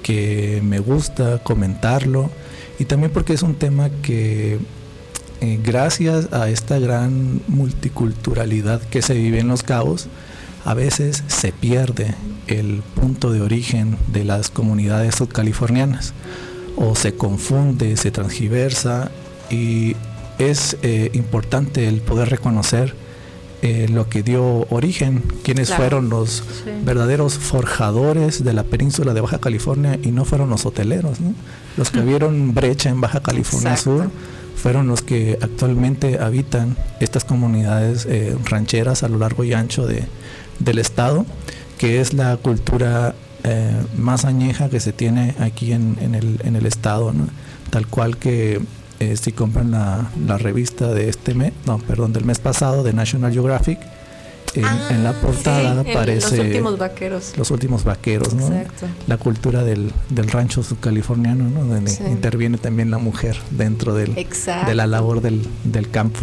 [0.02, 2.30] que me gusta comentarlo
[2.78, 4.58] y también porque es un tema que
[5.42, 10.06] eh, gracias a esta gran multiculturalidad que se vive en Los Cabos,
[10.64, 12.14] a veces se pierde
[12.46, 16.14] el punto de origen de las comunidades subcalifornianas
[16.76, 19.10] o se confunde, se transgiversa
[19.50, 19.96] y
[20.38, 22.94] es eh, importante el poder reconocer
[23.62, 25.82] eh, lo que dio origen, quienes Claro.
[25.82, 26.70] fueron los Sí.
[26.84, 31.34] verdaderos forjadores de la península de Baja California y no fueron los hoteleros, ¿no?
[31.76, 33.98] los que vieron brecha en Baja California Exacto.
[34.04, 34.10] Sur
[34.56, 40.04] fueron los que actualmente habitan estas comunidades eh, rancheras a lo largo y ancho de,
[40.58, 41.26] del estado,
[41.78, 46.56] que es la cultura eh, más añeja que se tiene aquí en, en el, en
[46.56, 47.12] el estado,
[47.70, 48.60] tal cual que
[49.00, 52.92] eh, si compran la, la revista de este mes, no, perdón, del mes pasado de
[52.92, 53.80] National Geographic,
[54.54, 57.32] en, en la portada Ah, Sí, aparece Los últimos vaqueros.
[57.36, 58.46] los últimos vaqueros, ¿no?
[58.48, 58.86] Exacto.
[59.06, 61.64] La cultura del, del rancho subcaliforniano, ¿no?
[61.64, 62.02] Donde Sí.
[62.06, 64.68] interviene también la mujer dentro del, Exacto.
[64.68, 66.20] de la labor del, del campo.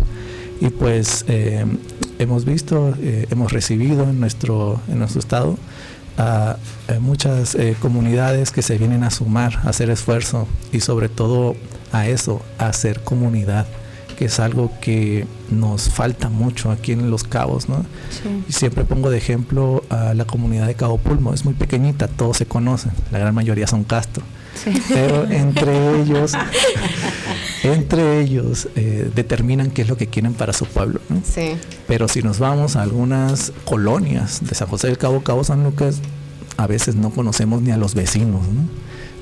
[0.61, 1.65] Y pues eh,
[2.19, 5.57] hemos visto, eh, hemos recibido en nuestro, en nuestro estado
[6.17, 6.57] a,
[6.89, 11.55] a muchas eh, comunidades que se vienen a sumar, a hacer esfuerzo y sobre todo
[11.93, 13.65] a eso, a hacer comunidad,
[14.19, 17.85] que es algo que nos falta mucho aquí en Los Cabos, ¿no?
[18.49, 22.35] Y siempre pongo de ejemplo a la comunidad de Cabo Pulmo, es muy pequeñita, todos
[22.35, 24.21] se conocen, la gran mayoría son Castro.
[24.89, 26.33] Pero entre ellos,
[27.63, 30.99] entre ellos eh, determinan qué es lo que quieren para su pueblo.
[31.07, 31.21] ¿no?
[31.23, 31.55] Sí.
[31.87, 36.01] Pero si nos vamos a algunas colonias de San José del Cabo, Cabo San Lucas,
[36.57, 38.41] a veces no conocemos ni a los vecinos.
[38.49, 38.67] ¿no?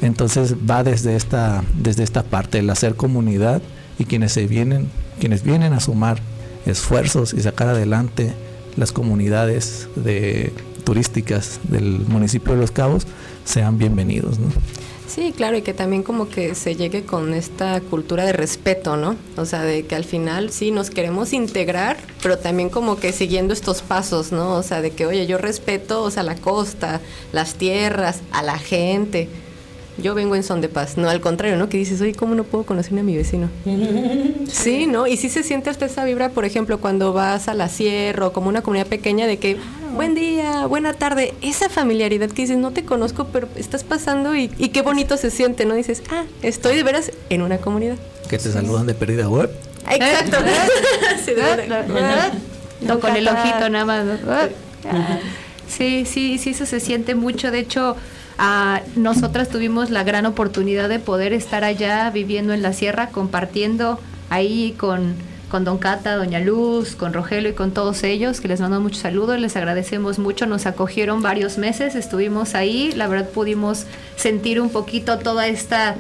[0.02, 3.62] Entonces va desde esta, desde esta parte, el hacer comunidad
[4.00, 6.20] y quienes se vienen, quienes vienen a sumar
[6.66, 8.34] esfuerzos y sacar adelante
[8.76, 10.54] las comunidades de,
[10.88, 13.06] turísticas del municipio de Los Cabos
[13.44, 14.40] sean bienvenidos.
[14.40, 14.48] ¿no?
[15.06, 19.16] Sí, claro, y que también como que se llegue con esta cultura de respeto, ¿no?
[19.36, 23.54] O sea, de que al final sí nos queremos integrar, pero también como que siguiendo
[23.54, 24.54] estos pasos, ¿no?
[24.54, 27.02] O sea, de que, oye, yo respeto, o sea, la costa,
[27.34, 29.28] las tierras, a la gente.
[29.98, 31.70] Yo vengo en son de paz, no al contrario, ¿no?
[31.70, 33.50] Que dices, oye, ¿cómo no puedo conocer a mi vecino?
[34.52, 35.08] Sí, ¿no?
[35.08, 38.34] Y sí se siente hasta esa vibra, por ejemplo, cuando vas a la sierra o
[38.34, 39.58] como una comunidad pequeña de que,
[39.96, 44.50] buen día, buena tarde, esa familiaridad que dices, no te conozco, pero estás pasando y,
[44.58, 45.76] y qué bonito se siente, ¿no?
[45.76, 47.98] Dices, ah, estoy de veras en una comunidad.
[48.30, 49.52] Que te saludan de pérdida web.
[49.90, 50.38] Exacto.
[51.26, 52.32] Sí, de verdad.
[52.82, 54.06] No, con el ojito nada más.
[55.68, 57.52] Sí, sí, sí, eso se siente mucho.
[57.52, 57.98] De hecho,
[58.96, 64.76] nosotras tuvimos la gran oportunidad de poder estar allá viviendo en la sierra, compartiendo ahí
[64.78, 65.16] con,
[65.50, 69.00] con Don Cata, Doña Luz, con Rogelio y con todos ellos, que les mando muchos
[69.00, 70.46] saludos, les agradecemos mucho.
[70.46, 75.96] Nos acogieron varios meses, estuvimos ahí, la verdad pudimos sentir un poquito toda esta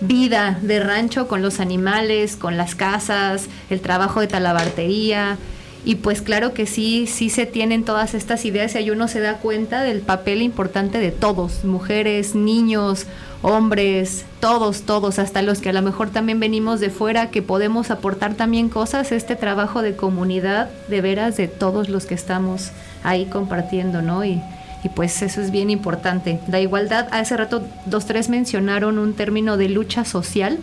[0.00, 5.38] vida de rancho con los animales, con las casas, el trabajo de talabartería.
[5.84, 9.38] Y pues claro que sí, sí se tienen todas estas ideas y uno se da
[9.38, 13.06] cuenta del papel importante de todos, mujeres, niños,
[13.42, 17.90] hombres, todos, todos, hasta los que a lo mejor también venimos de fuera, que podemos
[17.90, 23.26] aportar también cosas, este trabajo de comunidad, de veras, de todos los que estamos ahí
[23.26, 24.22] compartiendo, ¿no?
[24.24, 24.42] Y,
[24.84, 26.40] y pues eso es bien importante.
[26.48, 30.58] La igualdad, hace rato dos, tres mencionaron un término de lucha social.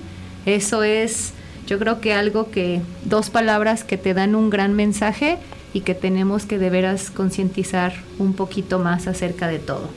[0.45, 1.33] Eso es,
[1.67, 5.37] yo creo que algo que, dos palabras que te dan un gran mensaje
[5.73, 9.89] y que tenemos que de veras concientizar un poquito más acerca de todo.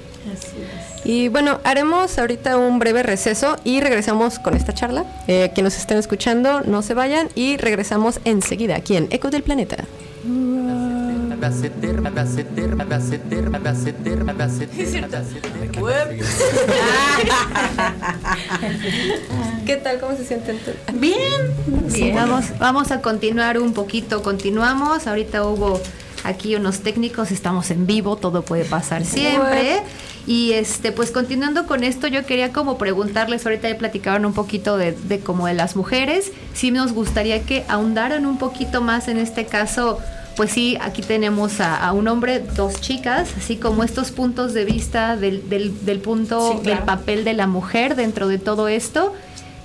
[1.05, 5.05] Y bueno, haremos ahorita un breve receso y regresamos con esta charla.
[5.29, 9.43] Eh, quienes nos estén escuchando, no se vayan y regresamos enseguida aquí en Eco del
[9.43, 9.85] Planeta.
[19.67, 20.01] ¿Qué tal?
[20.01, 20.59] ¿Cómo se sienten?
[20.95, 21.21] Bien.
[21.93, 25.07] Bien, vamos, vamos a continuar un poquito, continuamos.
[25.07, 25.81] Ahorita hubo
[26.25, 29.83] aquí unos técnicos, estamos en vivo, todo puede pasar siempre.
[30.27, 34.77] Y este, pues continuando con esto, yo quería como preguntarles, ahorita ya platicaban un poquito
[34.77, 39.19] de, de como de las mujeres, sí nos gustaría que ahondaran un poquito más en
[39.19, 39.99] este caso.
[40.37, 44.65] Pues sí, aquí tenemos a, a un hombre, dos chicas, así como estos puntos de
[44.65, 46.77] vista del, del, del punto Sí, claro.
[46.77, 49.13] del papel de la mujer dentro de todo esto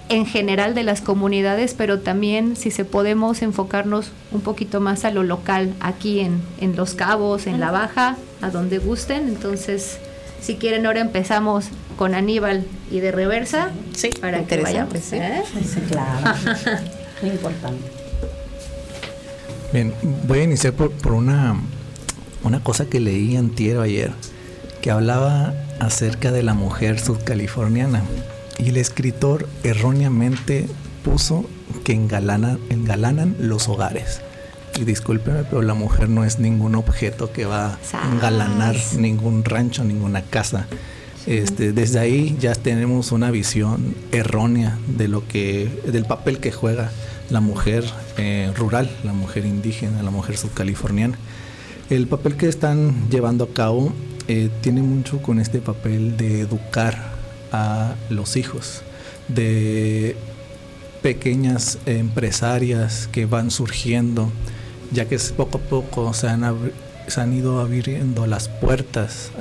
[0.10, 5.10] en general de las comunidades, pero también si se podemos enfocarnos un poquito más a
[5.12, 9.28] lo local, aquí en, en Los Cabos, en La Baja, a donde gusten.
[9.28, 9.98] Entonces,
[10.42, 11.66] si quieren, ahora empezamos
[11.98, 13.70] con Aníbal y de reversa.
[13.96, 14.94] Sí, para que vayamos.
[15.00, 15.16] sí.
[15.16, 15.42] ¿eh?
[15.64, 16.38] Sí, claro.
[17.24, 17.95] Muy importante.
[19.76, 19.94] Bien,
[20.26, 21.58] voy a iniciar por, por una,
[22.46, 24.14] una cosa que leí antier o ayer,
[24.82, 28.02] que hablaba acerca de la mujer sudcaliforniana.
[28.58, 30.66] Y el escritor erróneamente
[31.04, 31.44] puso
[31.84, 34.22] que engalanan, engalanan los hogares.
[34.80, 39.84] Y discúlpeme, pero la mujer no es ningún objeto que va a engalanar ningún rancho,
[39.84, 40.68] ninguna casa.
[41.26, 46.92] Este, desde ahí ya tenemos una visión errónea de lo que, del papel que juega
[47.30, 47.84] la mujer
[48.18, 51.18] eh, rural, la mujer indígena, la mujer subcaliforniana.
[51.90, 53.94] El papel que están llevando a cabo
[54.28, 57.14] eh, tiene mucho con este papel de educar
[57.52, 58.82] a los hijos,
[59.28, 60.16] de
[61.02, 64.32] pequeñas empresarias que van surgiendo,
[64.92, 69.32] ya que poco a poco se han, ido abriendo las puertas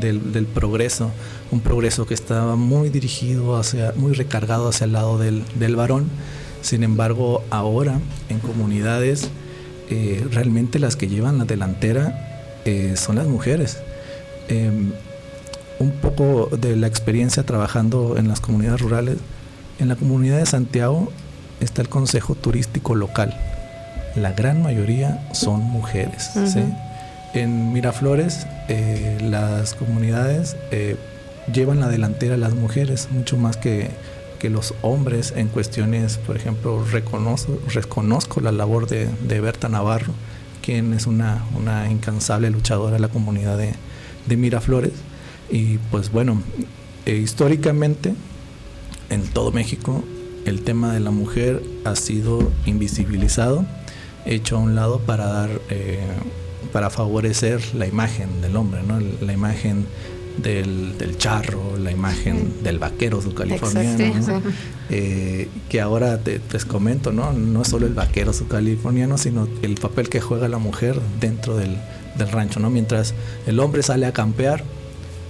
[0.00, 1.10] del, del, progreso,
[1.50, 6.08] un progreso que estaba muy dirigido hacia, muy recargado hacia el lado del, del varón.
[6.62, 7.98] Sin embargo, ahora
[8.28, 9.28] en comunidades,
[9.90, 13.78] eh, realmente las que llevan la delantera eh, son las mujeres.
[14.48, 14.70] Eh,
[15.80, 19.18] un poco de la experiencia trabajando en las comunidades rurales.
[19.80, 21.12] En la comunidad de Santiago
[21.60, 23.36] está el Consejo Turístico Local.
[24.14, 26.30] La gran mayoría son mujeres.
[26.46, 26.62] ¿sí?
[27.34, 30.56] En Miraflores, eh, las comunidades
[31.52, 33.90] llevan la delantera a las mujeres, mucho más que,
[34.42, 40.12] que los hombres en cuestiones, por ejemplo, reconozco, la labor de, de Berta Navarro,
[40.62, 41.44] quien es una,
[41.88, 44.94] incansable luchadora de la comunidad de, Miraflores.
[45.48, 46.42] Y pues bueno,
[47.06, 48.14] eh, históricamente
[49.10, 50.02] en todo México
[50.44, 53.64] el tema de la mujer ha sido invisibilizado,
[54.24, 56.00] hecho a un lado para dar, eh,
[56.72, 58.98] para favorecer la imagen del hombre, ¿no?
[58.98, 59.86] la imagen
[60.38, 64.42] del, del, charro, la imagen del vaquero subcaliforniano, ¿no?
[64.90, 67.32] eh, que ahora te, les comento, ¿no?
[67.32, 71.76] no es solo el vaquero subcaliforniano, sino el papel que juega la mujer dentro del,
[72.18, 72.70] del rancho, ¿no?
[72.70, 73.14] mientras
[73.46, 74.64] el hombre sale a campear,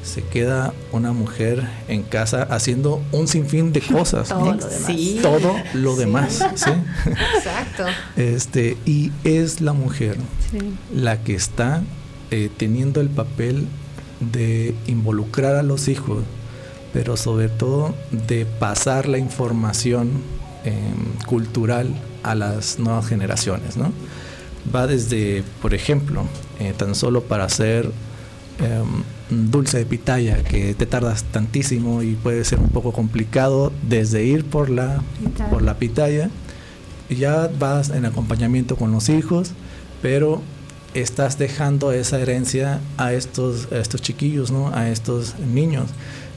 [0.04, 4.28] se queda una mujer en casa haciendo un sinfín de cosas.
[4.30, 4.54] Todo ¿no?
[4.54, 4.84] lo demás.
[4.86, 5.18] Sí.
[5.22, 5.98] Todo lo Sí.
[6.00, 6.44] demás.
[6.56, 6.70] ¿sí?
[7.36, 7.84] Exacto.
[8.16, 10.16] Este, y es la mujer
[10.92, 11.82] la que está
[12.32, 13.68] eh, teniendo el papel
[14.30, 16.22] de involucrar a los hijos,
[16.92, 17.94] pero sobre todo
[18.28, 20.10] de pasar la información
[20.64, 20.74] eh,
[21.26, 21.88] cultural
[22.22, 23.76] a las nuevas generaciones.
[23.76, 23.92] ¿no?
[24.74, 26.24] Va desde, por ejemplo,
[26.60, 27.90] eh, tan solo para hacer
[28.60, 29.02] um,
[29.50, 34.44] dulce de pitaya, que te tardas tantísimo y puede ser un poco complicado, desde ir
[34.44, 35.50] por la, Pitaya.
[35.50, 36.30] por la pitaya,
[37.08, 39.52] y ya vas en acompañamiento con los hijos,
[40.00, 40.42] pero
[40.94, 44.68] estás dejando esa herencia a estos, a estos chiquillos, ¿no?
[44.74, 45.90] a estos niños.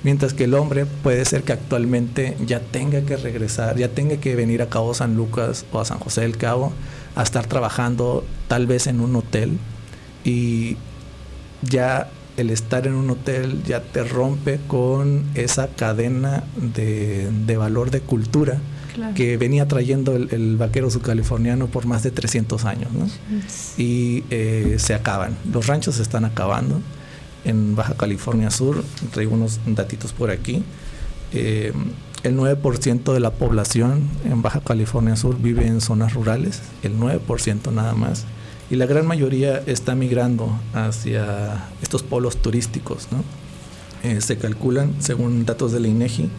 [0.03, 4.35] Mientras que el hombre puede ser que actualmente ya tenga que regresar, ya tenga que
[4.35, 6.73] venir a Cabo San Lucas o a San José del Cabo
[7.15, 9.57] a estar trabajando tal vez en un hotel
[10.23, 10.77] y
[11.61, 17.89] ya el estar en un hotel ya te rompe con esa cadena de, de valor
[17.91, 18.59] de cultura
[18.95, 19.13] Claro.
[19.13, 22.91] que venía trayendo el, el vaquero subcaliforniano por más de 300 años.
[22.93, 23.07] ¿no?
[23.77, 26.81] Y eh, se acaban, los ranchos se están acabando.
[27.43, 30.63] En Baja California Sur, traigo unos datitos por aquí,
[31.31, 31.73] eh,
[32.23, 37.71] el 9% de la población en Baja California Sur vive en zonas rurales, el 9%
[37.71, 38.25] nada más.
[38.71, 43.09] Y la gran mayoría está migrando hacia estos polos turísticos.
[43.11, 43.23] ¿no?
[44.09, 46.29] Eh, se calculan, según datos de la INEGI,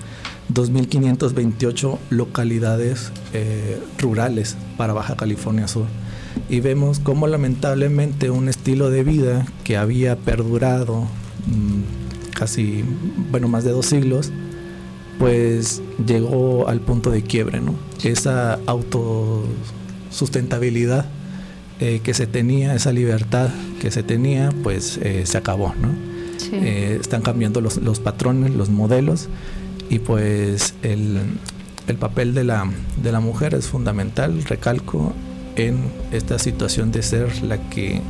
[0.52, 5.87] 2.528 localidades eh, rurales para Baja California Sur.
[6.48, 11.09] Y vemos cómo lamentablemente un estilo de vida que había perdurado
[11.46, 12.06] mmm,
[12.37, 12.85] casi,
[13.30, 14.30] bueno, más de dos siglos,
[15.18, 17.74] pues llegó al punto de quiebre, ¿no?
[18.04, 21.06] Esa autosustentabilidad
[21.80, 23.48] eh, que se tenía, esa libertad
[23.80, 25.88] que se tenía, pues eh, se acabó, ¿no?
[26.37, 26.50] Sí.
[26.52, 29.28] Eh, están cambiando los, los, patrones, los modelos
[29.88, 31.18] y pues el,
[31.87, 32.70] el papel de la,
[33.03, 35.12] de la, mujer es fundamental, recalco,
[35.57, 38.01] en esta situación de ser la que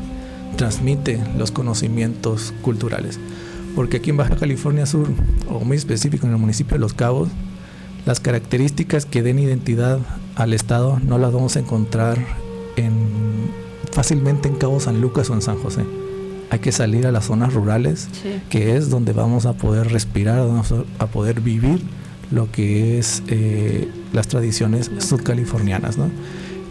[0.57, 3.21] transmite los conocimientos culturales.
[3.75, 5.09] Porque aquí en Baja California Sur,
[5.49, 7.29] o muy específico en el municipio de Los Cabos,
[8.07, 9.99] las características que den identidad
[10.35, 12.19] al Estado no las vamos a encontrar
[12.77, 12.93] en,
[13.93, 15.85] fácilmente en Cabo San Lucas o en San José
[16.51, 18.41] hay que salir a las zonas rurales, sí.
[18.51, 21.81] que es donde vamos a poder respirar, vamos a poder vivir
[22.31, 25.99] lo que es eh, las tradiciones sudcalifornianas.
[25.99, 26.11] ¿no?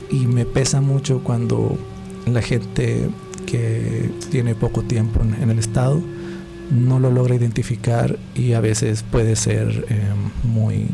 [0.10, 1.78] Y me pesa mucho cuando
[2.26, 3.10] la gente
[3.46, 6.02] que tiene poco tiempo en, en el estado
[6.72, 10.02] no lo logra identificar y a veces puede ser eh,
[10.44, 10.88] muy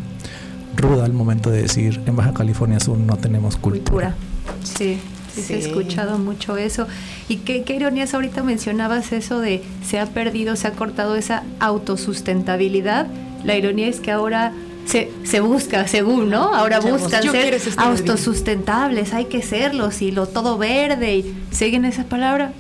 [0.75, 4.15] ruda al momento de decir en Baja California Sur no tenemos cultura.
[4.15, 4.15] cultura.
[4.63, 4.99] Sí.
[5.33, 6.87] Sí, se ha escuchado mucho eso.
[7.29, 11.43] Y qué, qué ironías ahorita mencionabas eso de se ha perdido, se ha cortado esa
[11.59, 13.07] autosustentabilidad.
[13.43, 14.53] La ironía es que ahora
[14.85, 16.53] se, se busca, según, ¿no?
[16.53, 22.51] Ahora buscan ser autosustentables, hay que serlos y lo todo verde y siguen esa palabra.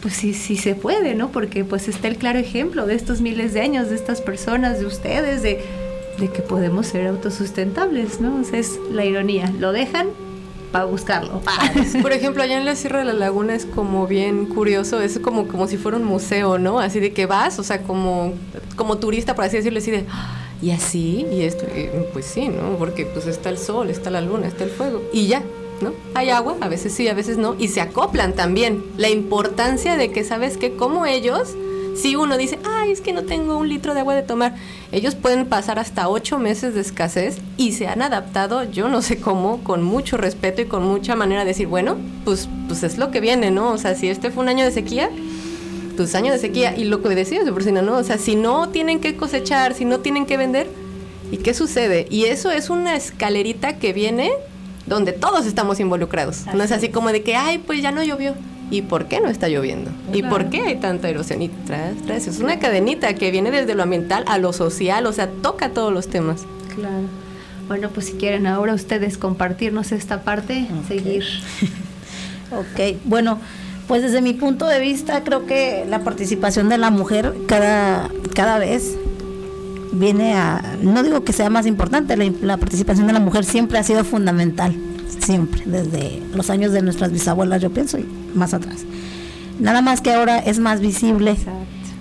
[0.00, 1.30] Pues sí, sí se puede, ¿no?
[1.30, 4.86] Porque pues está el claro ejemplo de estos miles de años, de estas personas, de
[4.86, 5.64] ustedes, de,
[6.18, 8.40] de que podemos ser autosustentables, ¿no?
[8.40, 9.50] O sea, es la ironía.
[9.58, 10.08] Lo dejan
[10.74, 11.40] para buscarlo.
[12.02, 15.46] Por ejemplo, allá en la Sierra de la Laguna es como bien curioso, es como,
[15.46, 16.80] como si fuera un museo, ¿no?
[16.80, 18.32] Así de que vas, o sea, como,
[18.74, 21.64] como turista, por así decirlo, así de, "Ah, y así, y esto,
[22.12, 22.76] pues sí, ¿no?
[22.76, 25.44] Porque pues está el sol, está la luna, está el fuego, y ya,
[25.80, 25.92] ¿no?
[26.14, 28.82] Hay agua, a veces sí, a veces no, y se acoplan también.
[28.96, 30.74] La importancia de que, ¿sabes qué?
[30.74, 31.50] Como ellos,
[31.94, 34.54] si uno dice, ay, es que no tengo un litro de agua de tomar,
[34.92, 39.18] ellos pueden pasar hasta ocho meses de escasez y se han adaptado, yo no sé
[39.20, 43.10] cómo, con mucho respeto y con mucha manera de decir, bueno, pues, pues es lo
[43.10, 43.70] que viene, ¿no?
[43.72, 45.10] O sea, si este fue un año de sequía,
[45.96, 46.76] pues año de sequía.
[46.76, 47.96] Y lo que decías de porcina, ¿no?
[47.96, 50.68] O sea, si no tienen que cosechar, si no tienen que vender,
[51.30, 52.06] ¿y qué sucede?
[52.10, 54.32] Y eso es una escalerita que viene
[54.86, 56.44] donde todos estamos involucrados.
[56.54, 58.34] no es así como de que, ay, pues ya no llovió.
[58.70, 59.90] ¿Y por qué no está lloviendo?
[60.12, 61.42] ¿Y por qué hay tanta erosión?
[61.42, 65.12] Y tras, tras, es una cadenita que viene desde lo ambiental a lo social, o
[65.12, 66.42] sea, toca todos los temas.
[66.74, 67.04] Claro.
[67.68, 71.24] Bueno, pues si quieren ahora ustedes compartirnos esta parte, seguir.
[72.50, 73.40] Ok, bueno,
[73.88, 78.58] pues desde mi punto de vista creo que la participación de la mujer cada, cada
[78.58, 78.94] vez
[79.92, 83.78] viene a, no digo que sea más importante, la, la participación de la mujer siempre
[83.78, 84.76] ha sido fundamental,
[85.18, 88.84] siempre, desde los años de nuestras bisabuelas yo pienso y más atrás.
[89.58, 91.36] Nada más que ahora es más visible.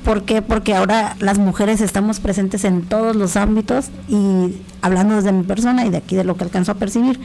[0.03, 0.41] ¿Por qué?
[0.41, 5.85] Porque ahora las mujeres estamos presentes en todos los ámbitos y hablando desde mi persona
[5.85, 7.19] y de aquí de lo que alcanzo a percibir,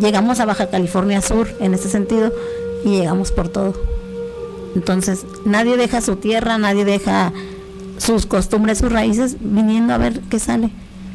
[0.00, 2.32] llegamos a Baja California Sur en ese sentido
[2.84, 3.74] y llegamos por todo.
[4.74, 7.32] Entonces, nadie deja su tierra, nadie deja
[7.98, 10.70] sus costumbres, sus raíces, viniendo a ver qué sale.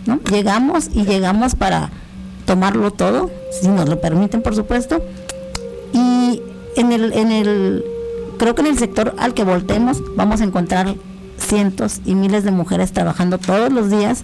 [0.05, 0.19] ¿no?
[0.31, 1.89] Llegamos y llegamos para
[2.45, 5.03] tomarlo todo, si nos lo permiten, por supuesto.
[6.79, 7.83] En el, en el,
[8.37, 10.95] creo que en el sector al que voltemos vamos a encontrar
[11.37, 14.23] cientos y miles de mujeres trabajando todos los días,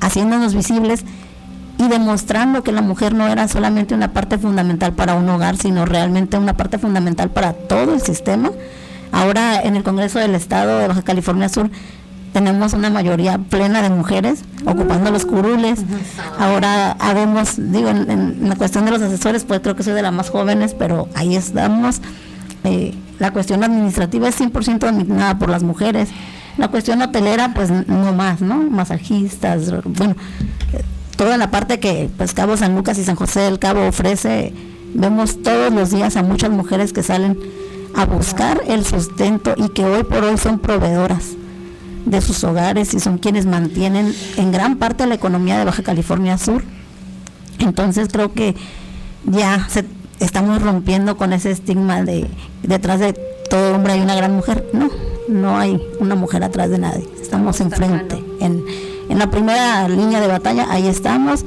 [0.00, 1.04] haciéndonos visibles
[1.78, 5.84] y demostrando que la mujer no era solamente una parte fundamental para un hogar, sino
[5.84, 8.52] realmente una parte fundamental para todo el sistema.
[9.10, 11.70] Ahora en el Congreso del Estado de Baja California Sur
[12.36, 15.78] tenemos una mayoría plena de mujeres ocupando los curules.
[16.38, 20.02] Ahora habemos, digo, en, en la cuestión de los asesores, pues creo que soy de
[20.02, 22.02] las más jóvenes, pero ahí estamos.
[22.64, 26.10] Eh, la cuestión administrativa es 100% dominada por las mujeres.
[26.58, 28.58] La cuestión hotelera, pues no más, ¿no?
[28.58, 30.14] Masajistas, bueno,
[30.74, 30.84] eh,
[31.16, 34.52] toda la parte que pues Cabo San Lucas y San José del Cabo ofrece,
[34.92, 37.38] vemos todos los días a muchas mujeres que salen
[37.94, 41.36] a buscar el sustento y que hoy por hoy son proveedoras
[42.06, 46.38] de sus hogares y son quienes mantienen en gran parte la economía de Baja California
[46.38, 46.64] Sur.
[47.58, 48.54] Entonces creo que
[49.24, 49.84] ya se,
[50.20, 52.26] estamos rompiendo con ese estigma de
[52.62, 53.12] detrás de
[53.50, 54.64] todo hombre hay una gran mujer.
[54.72, 54.88] No,
[55.28, 57.06] no hay una mujer atrás de nadie.
[57.20, 58.24] Estamos enfrente.
[58.40, 58.64] En,
[59.08, 61.44] en la primera línea de batalla, ahí estamos.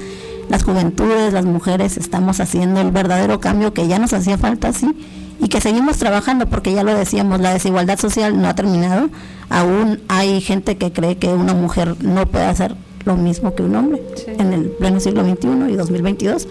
[0.49, 4.97] Las juventudes, las mujeres, estamos haciendo el verdadero cambio que ya nos hacía falta, sí,
[5.39, 9.09] y que seguimos trabajando, porque ya lo decíamos, la desigualdad social no ha terminado.
[9.49, 12.75] Aún hay gente que cree que una mujer no puede hacer
[13.05, 16.47] lo mismo que un hombre en el pleno siglo XXI y 2022.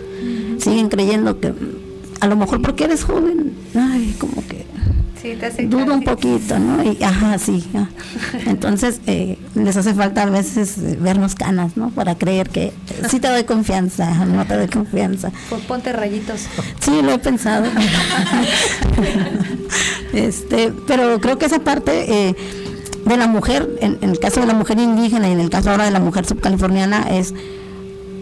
[0.58, 1.52] Siguen creyendo que
[2.20, 4.66] a lo mejor porque eres joven, ay, como que
[5.20, 6.80] Sí, te dudo un poquito, ¿no?
[6.84, 7.64] Y, ajá, sí.
[8.46, 11.90] Entonces, eh, les hace falta a veces eh, vernos canas, ¿no?
[11.90, 12.72] Para creer que
[13.10, 15.32] sí te doy confianza, no te doy confianza.
[15.50, 16.42] Pon- Ponte rayitos.
[16.80, 17.66] Sí, lo he pensado.
[20.12, 22.36] este, pero creo que esa parte eh,
[23.08, 25.84] de la mujer, en, el caso de la mujer indígena y en el caso ahora
[25.84, 27.34] de la mujer subcaliforniana, es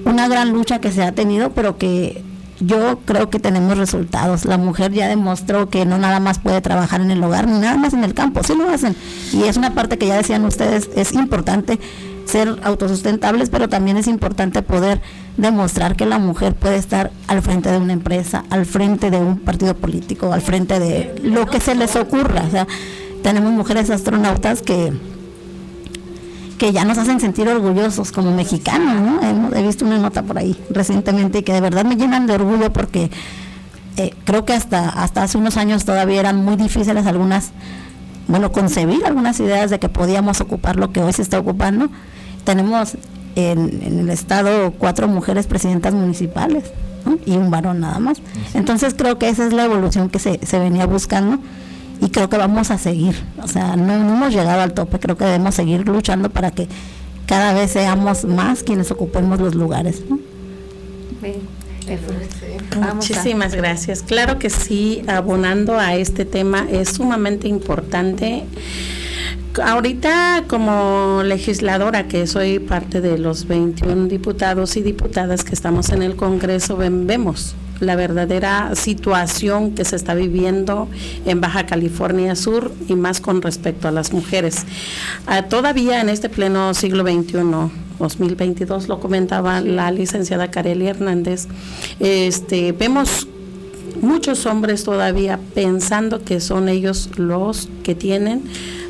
[0.05, 2.22] una gran lucha que se ha tenido, pero que
[2.61, 4.45] yo creo que tenemos resultados.
[4.45, 7.76] La mujer ya demostró que no nada más puede trabajar en el hogar, ni nada
[7.76, 8.97] más en el campo, sí lo hacen.
[9.32, 11.78] Y es una parte que ya decían ustedes, es importante
[12.24, 15.01] ser autosustentables, pero también es importante poder
[15.37, 19.39] demostrar que la mujer puede estar al frente de una empresa, al frente de un
[19.39, 22.43] partido político, al frente de lo que se les ocurra.
[22.47, 22.66] O sea,
[23.27, 24.93] tenemos mujeres astronautas que
[26.59, 29.53] que ya nos hacen sentir orgullosos como mexicanos, ¿no?
[29.53, 33.11] He visto una nota por ahí recientemente que de verdad me llenan de orgullo porque
[33.97, 37.51] eh, creo que hasta, hasta hace unos años todavía eran muy difíciles algunas,
[38.29, 41.89] bueno, concebir algunas ideas de que podíamos ocupar lo que hoy se está ocupando.
[42.45, 42.97] Tenemos
[43.35, 46.70] en, en el estado cuatro mujeres presidentas municipales,
[47.05, 47.18] ¿no?
[47.27, 48.22] y un varón nada más.
[48.55, 51.41] Entonces creo que esa es la evolución que se, se venía buscando
[52.01, 53.15] y creo que vamos a seguir.
[53.43, 56.69] O sea, no, no hemos llegado al tope, creo que debemos seguir luchando para que
[57.27, 60.03] cada vez seamos más quienes ocupemos los lugares.
[60.09, 60.19] ¿no?
[62.95, 64.03] Muchísimas gracias.
[64.03, 68.45] Claro que sí, abonando a este tema es sumamente importante.
[69.63, 76.03] Ahorita como legisladora, que soy parte de los 21 diputados y diputadas que estamos en
[76.03, 80.89] el Congreso, vemos la verdadera situación que se está viviendo
[81.24, 84.64] en Baja California Sur y más con respecto a las mujeres.
[85.27, 87.39] Ah, todavía en este pleno siglo XXI,
[87.99, 91.49] 2022, lo comentaba la licenciada Carely Hernández,
[91.99, 93.29] este, vemos
[94.01, 98.43] muchos hombres todavía pensando que son ellos los que tienen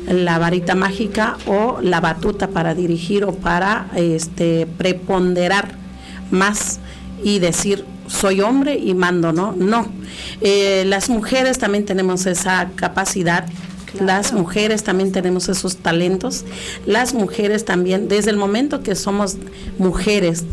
[0.07, 5.75] la varita mágica o la batuta para dirigir o para este preponderar
[6.31, 6.79] más
[7.23, 9.53] y decir soy hombre y mando, ¿no?
[9.53, 9.87] No.
[10.41, 13.45] Eh, las mujeres también tenemos esa capacidad.
[13.99, 16.45] Las mujeres también tenemos esos talentos.
[16.85, 19.37] Las mujeres también, desde el momento que somos
[19.77, 20.45] mujeres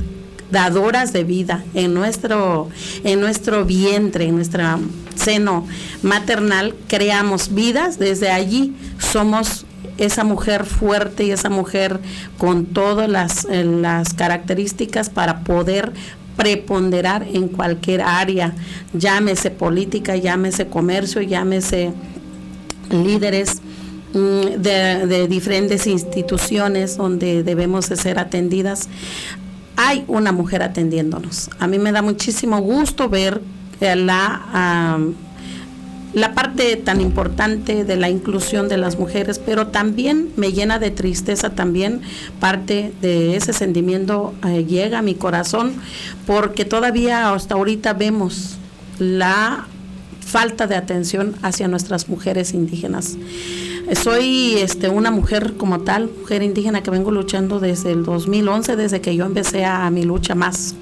[0.51, 2.69] dadoras de vida en nuestro,
[3.03, 4.81] en nuestro vientre, en nuestro
[5.15, 5.67] seno
[6.03, 7.99] maternal, creamos vidas.
[7.99, 9.67] Desde allí somos
[9.99, 12.01] esa mujer fuerte y esa mujer
[12.39, 15.93] con todas las, las características para poder
[16.37, 18.55] preponderar en cualquier área,
[18.93, 21.93] llámese política, llámese comercio, llámese
[22.91, 23.61] líderes
[24.13, 28.89] mm, de, diferentes instituciones donde debemos de ser atendidas.
[29.77, 31.51] Hay una mujer atendiéndonos.
[31.59, 33.41] A mí me da muchísimo gusto ver
[33.81, 34.99] la
[36.15, 40.91] la parte tan importante de la inclusión de las mujeres, pero también me llena de
[40.91, 42.03] tristeza también
[42.41, 45.75] parte de ese sentimiento eh, llega a mi corazón
[46.27, 48.57] porque todavía hasta ahorita vemos
[48.99, 49.67] la
[50.25, 53.17] falta de atención hacia nuestras mujeres indígenas.
[54.03, 59.03] Soy este, una mujer como tal, mujer indígena que vengo luchando desde el 2011, desde
[59.03, 60.75] que yo empecé a, mi lucha más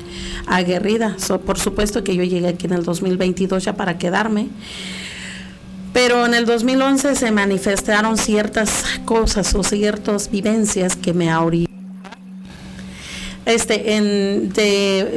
[0.46, 1.16] aguerrida.
[1.44, 4.48] por supuesto que yo llegué aquí en el 2022 ya para quedarme.
[5.92, 11.30] Pero en el 2011 se manifestaron ciertas cosas o ciertas vivencias que me
[13.44, 14.52] este, en,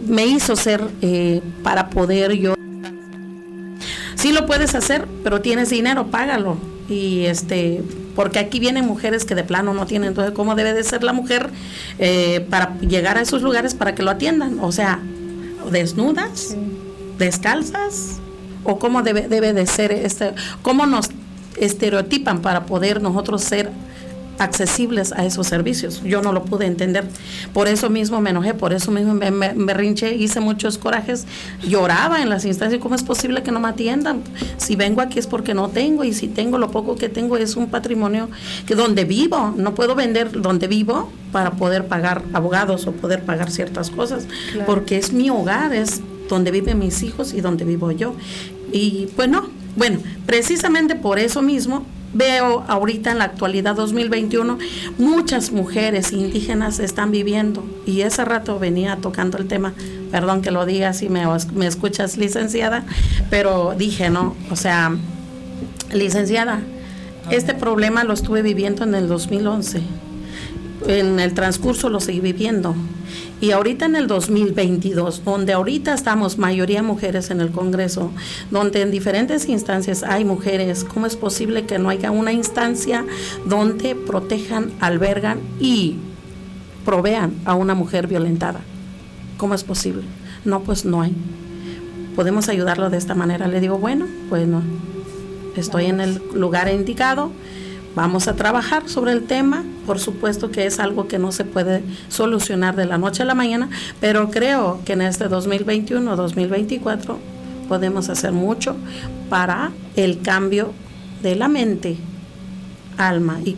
[0.08, 2.56] me hizo ser eh, para poder yo.
[4.16, 6.58] Sí lo puedes hacer, pero tienes dinero, págalo.
[6.90, 7.84] Y este,
[8.16, 10.10] porque aquí vienen mujeres que de plano no tienen.
[10.10, 11.50] Entonces, ¿cómo debe de ser la mujer
[12.00, 14.60] eh, para llegar a esos lugares para que lo atiendan?
[14.60, 15.00] O sea,
[15.72, 16.56] desnudas,
[17.20, 18.20] descalzas,
[18.66, 21.10] o cómo debe, debe de ser, este, cómo nos
[21.58, 23.72] estereotipan para poder nosotros ser
[24.40, 26.02] accesibles a esos servicios.
[26.04, 27.06] Yo no lo pude entender.
[27.54, 31.26] Por eso mismo me enojé, por eso mismo me, me, rinché, hice muchos corajes,
[31.62, 32.82] lloraba en las instancias.
[32.82, 34.22] ¿Cómo es posible que no me atiendan?
[34.58, 37.56] Si vengo aquí es porque no tengo y si tengo lo poco que tengo es
[37.56, 38.30] un patrimonio
[38.66, 43.52] que donde vivo, no puedo vender donde vivo para poder pagar abogados o poder pagar
[43.52, 44.28] ciertas cosas,
[44.66, 48.16] porque es mi hogar, es donde viven mis hijos y donde vivo yo.
[48.76, 49.48] Y pues no,
[49.78, 54.58] bueno, precisamente por eso mismo veo ahorita en la actualidad 2021
[54.98, 57.64] muchas mujeres indígenas están viviendo.
[57.86, 59.74] Y ese rato venía tocando el tema,
[60.12, 61.24] perdón que lo diga si me,
[61.54, 62.84] me escuchas licenciada,
[63.30, 64.94] pero dije, no, o sea,
[65.94, 66.60] licenciada,
[67.32, 69.82] este problema lo estuve viviendo en el 2011,
[70.88, 72.76] en el transcurso lo seguí viviendo
[73.42, 78.12] y ahorita en el 2022, donde ahorita estamos mayoría mujeres en el Congreso,
[78.50, 83.06] donde en diferentes instancias hay mujeres, ¿cómo es posible que no haya una instancia
[83.46, 85.98] donde protejan, albergan y
[86.86, 88.62] provean a una mujer violentada?
[89.38, 90.04] ¿Cómo es posible?
[90.46, 91.14] No, pues no hay.
[92.16, 93.48] Podemos ayudarlo de esta manera.
[93.48, 94.62] Le digo, bueno, pues no.
[95.58, 97.32] Estoy en el lugar indicado
[97.96, 101.82] Vamos a trabajar sobre el tema, por supuesto que es algo que no se puede
[102.10, 103.70] solucionar de la noche a la mañana,
[104.02, 107.16] pero creo que en este 2021-2024
[107.70, 108.76] podemos hacer mucho
[109.30, 110.74] para el cambio
[111.24, 111.96] de la mente,
[112.98, 113.56] alma y,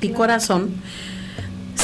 [0.00, 0.70] y corazón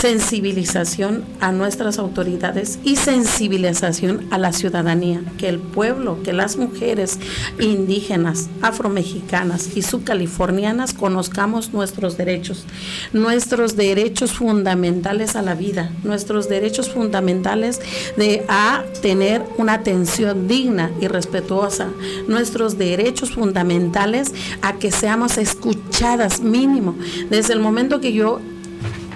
[0.05, 7.19] sensibilización a nuestras autoridades y sensibilización a la ciudadanía, que el pueblo, que las mujeres
[7.59, 12.67] indígenas, afromexicanas y subcalifornianas conozcamos nuestros derechos,
[13.15, 17.81] nuestros derechos fundamentales a la vida, nuestros derechos fundamentales
[18.19, 21.89] de a tener una atención digna y respetuosa,
[22.29, 26.95] nuestros derechos fundamentales a que seamos escuchadas mínimo.
[27.31, 28.43] Desde el momento que yo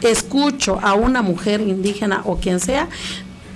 [0.03, 2.89] escucho a una mujer indígena o quien sea,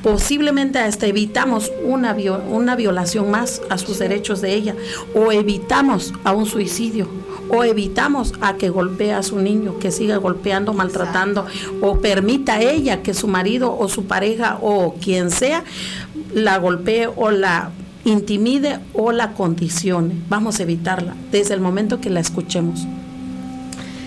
[0.03, 2.17] posiblemente hasta evitamos una,
[2.49, 4.75] una violación más a sus derechos de ella,
[5.15, 7.09] o evitamos a un suicidio,
[7.49, 11.47] o evitamos a que golpee a su niño, que siga golpeando, maltratando,
[11.81, 15.65] o permita a ella que su marido o su pareja o quien sea
[16.35, 17.71] la golpee o la
[18.05, 20.15] intimide o la condicione.
[20.29, 22.87] Vamos a evitarla desde el momento que la escuchemos.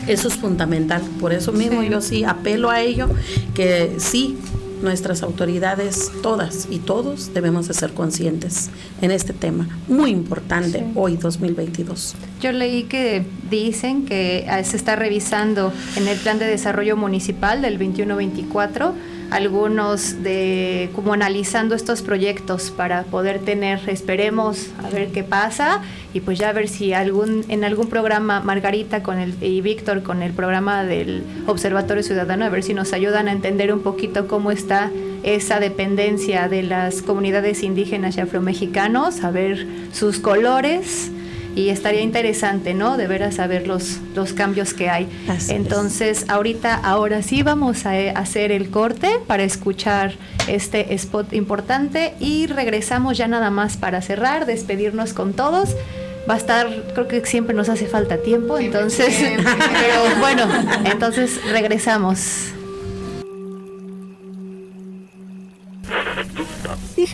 [0.07, 1.01] Eso es fundamental.
[1.19, 3.09] Por eso mismo yo sí apelo a ello,
[3.53, 4.37] que sí,
[4.81, 8.69] nuestras autoridades, todas y todos, debemos de ser conscientes
[9.01, 12.15] en este tema, muy importante hoy 2022.
[12.41, 17.61] Yo leí que dicen que ah, se está revisando en el plan de desarrollo municipal
[17.61, 18.91] del 21-24
[19.31, 25.81] algunos de como analizando estos proyectos para poder tener, esperemos a ver qué pasa
[26.13, 30.03] y pues ya a ver si algún en algún programa Margarita con el y Víctor
[30.03, 34.27] con el programa del Observatorio Ciudadano a ver si nos ayudan a entender un poquito
[34.27, 34.91] cómo está
[35.23, 41.11] esa dependencia de las comunidades indígenas y afromexicanos, a ver sus colores
[41.55, 42.97] y estaría interesante, ¿no?
[42.97, 45.07] De veras saber los, los cambios que hay.
[45.49, 50.15] Entonces, ahorita, ahora sí vamos a eh, hacer el corte para escuchar
[50.47, 55.75] este spot importante y regresamos ya nada más para cerrar, despedirnos con todos
[56.29, 60.47] va a estar, creo que siempre nos hace falta tiempo, entonces, pero bueno,
[60.85, 62.54] entonces regresamos.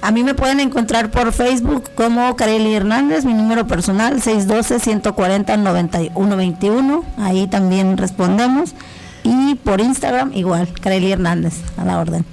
[0.01, 7.03] a mí me pueden encontrar por Facebook como Kareli Hernández, mi número personal 612-140-9121.
[7.19, 8.75] Ahí también respondemos.
[9.25, 12.25] Y por Instagram igual, Kareli Hernández, a la orden.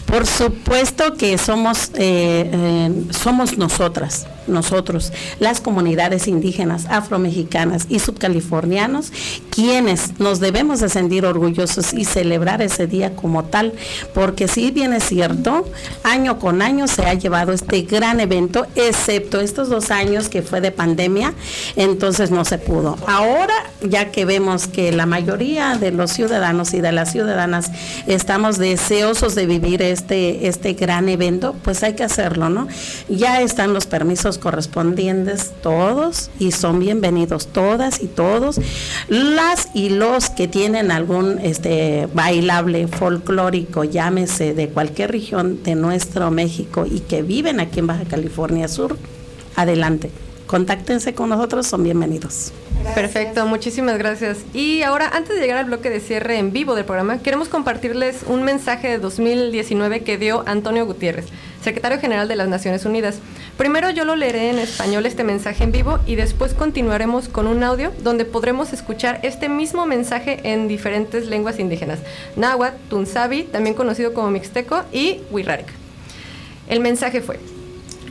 [0.06, 9.12] Por supuesto que somos, eh, eh, somos nosotras, nosotros, las comunidades indígenas, afromexicanas y subcalifornianos,
[9.50, 13.74] quienes nos debemos de sentir orgullosos y celebrar ese día como tal,
[14.14, 15.68] porque si bien es cierto,
[16.04, 20.62] año con año se ha llevado este gran evento, excepto estos dos años que fue
[20.62, 21.34] de pandemia,
[21.76, 22.96] entonces no se pudo.
[23.06, 23.41] Ahora,
[23.82, 27.70] ya que vemos que la mayoría de los ciudadanos y de las ciudadanas
[28.06, 32.68] estamos deseosos de vivir este, este gran evento, pues hay que hacerlo, ¿no?
[33.08, 38.60] Ya están los permisos correspondientes todos y son bienvenidos todas y todos.
[39.08, 46.30] Las y los que tienen algún este bailable folclórico, llámese de cualquier región de nuestro
[46.30, 48.96] México y que viven aquí en Baja California Sur,
[49.56, 50.10] adelante.
[50.52, 52.52] Contáctense con nosotros, son bienvenidos.
[52.94, 54.40] Perfecto, muchísimas gracias.
[54.52, 58.24] Y ahora, antes de llegar al bloque de cierre en vivo del programa, queremos compartirles
[58.26, 61.24] un mensaje de 2019 que dio Antonio Gutiérrez,
[61.64, 63.16] secretario general de las Naciones Unidas.
[63.56, 67.62] Primero yo lo leeré en español este mensaje en vivo y después continuaremos con un
[67.62, 72.00] audio donde podremos escuchar este mismo mensaje en diferentes lenguas indígenas,
[72.36, 75.72] náhuatl, tunzabi, también conocido como mixteco, y wixárika.
[76.68, 77.40] El mensaje fue,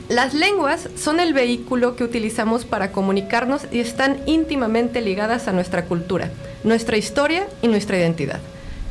[0.08, 5.84] las lenguas son el vehículo que utilizamos para comunicarnos y están íntimamente ligadas a nuestra
[5.84, 6.30] cultura,
[6.64, 8.40] nuestra historia y nuestra identidad.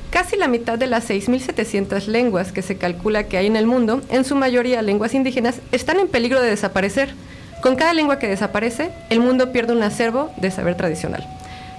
[0.09, 4.01] Casi la mitad de las 6.700 lenguas que se calcula que hay en el mundo,
[4.09, 7.13] en su mayoría lenguas indígenas, están en peligro de desaparecer.
[7.61, 11.25] Con cada lengua que desaparece, el mundo pierde un acervo de saber tradicional.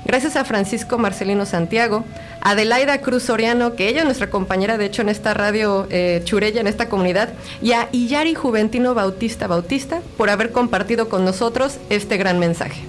[0.05, 2.05] Gracias a Francisco Marcelino Santiago,
[2.41, 6.61] Adelaida Cruz Soriano, que ella es nuestra compañera de hecho en esta radio eh, Churella,
[6.61, 7.31] en esta comunidad,
[7.61, 12.83] y a Iyari Juventino Bautista Bautista por haber compartido con nosotros este gran mensaje.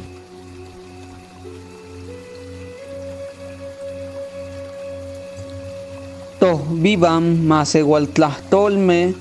[6.70, 9.16] Vivam masehualtlahtolme,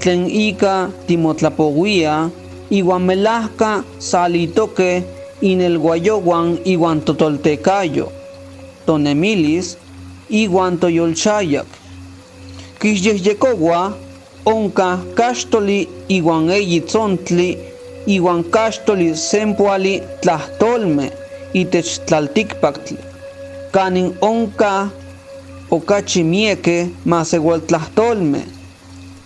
[0.00, 2.30] tlen ika timotlapoguia,
[2.70, 5.04] iwan melahka salitoque
[5.42, 8.12] el guayoguan iwan totoltecayo,
[8.86, 9.76] tonemilis
[10.30, 11.66] iwan toyolchayak.
[12.80, 13.96] Kisyeyekowa
[14.44, 17.58] onka kastoli iwan eyitzontli
[18.06, 21.10] iwan kastoli sempuali tlahtolme
[21.54, 22.98] itech tlaltikpaktli.
[23.72, 24.88] Kanin onka
[25.70, 28.42] okachi mieke masewal tlahtolme,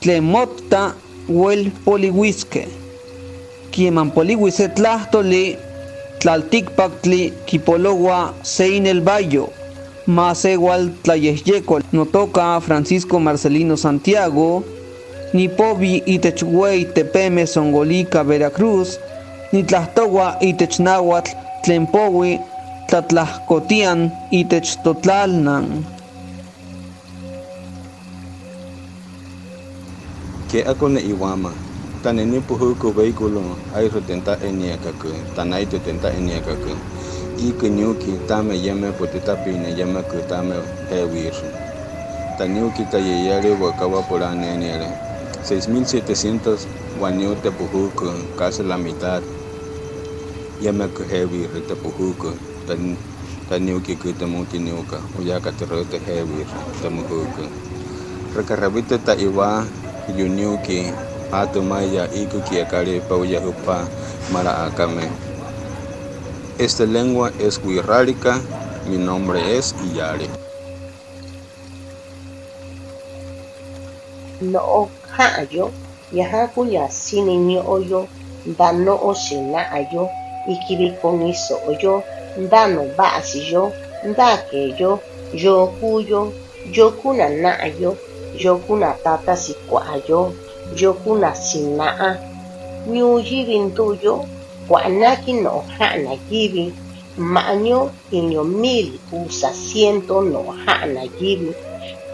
[0.00, 0.94] tlemotta
[1.28, 2.68] wel poliwiske.
[3.72, 5.56] Quieman poliwise tlahtoli
[6.18, 9.50] tlaltikpaktli kipologua sein el bayo,
[10.06, 10.92] más igual
[11.92, 14.64] no toca Francisco Marcelino Santiago,
[15.32, 18.98] ni pobi itechhuey tepeme songolica Veracruz,
[19.52, 21.30] ni tlahtogua itechnahuatl
[21.64, 22.40] tlempowi
[22.88, 24.78] tlatlahcotian itech
[30.50, 31.65] Que akone iwama
[32.06, 33.42] taneni puhuku vehículo
[33.74, 36.70] hay retenta eniakaku tanai tetenta eniakaku
[37.34, 40.54] y kunyuki tame yeme potitapine yeme ku tame
[40.86, 41.34] hewir
[42.38, 44.86] taniuki tayeyare wakawa poranenere
[45.42, 48.06] 6700 guanyote puhuku
[48.38, 49.26] casi la mitad
[50.62, 52.30] yeme ku hewir te puhuku
[52.70, 52.94] tan
[53.50, 56.46] taniuki ku temutiniuka uyaka terrote hewir
[56.78, 57.50] temuhuku
[58.38, 59.66] recarrabite ta iwa
[60.14, 60.94] yuniuki
[61.32, 63.86] Atumaya Iku Kiakari Pauyahupa
[64.32, 65.10] Mara Akame.
[66.58, 68.40] Esta lengua es wixárika,
[68.88, 70.28] mi nombre es Iyare.
[74.40, 75.70] No hayo,
[76.12, 78.08] yahaku ya sini ni oyo,
[78.58, 80.08] dano o shina ayo,
[80.48, 82.02] ikibi koniso oyo,
[82.50, 83.72] dano basi yo,
[84.04, 85.00] ndake yo,
[85.32, 86.32] yo kuyo,
[90.74, 92.36] yo kuna na ayo, yo kuna tata sikwa ayo, yokuna sina'a
[92.86, 94.24] ñuyivi ntuyo
[94.68, 96.72] kua'naki no'o ja'na yivi
[97.18, 101.50] ma'ñu iño mil usa ciento no'o ja'na yivi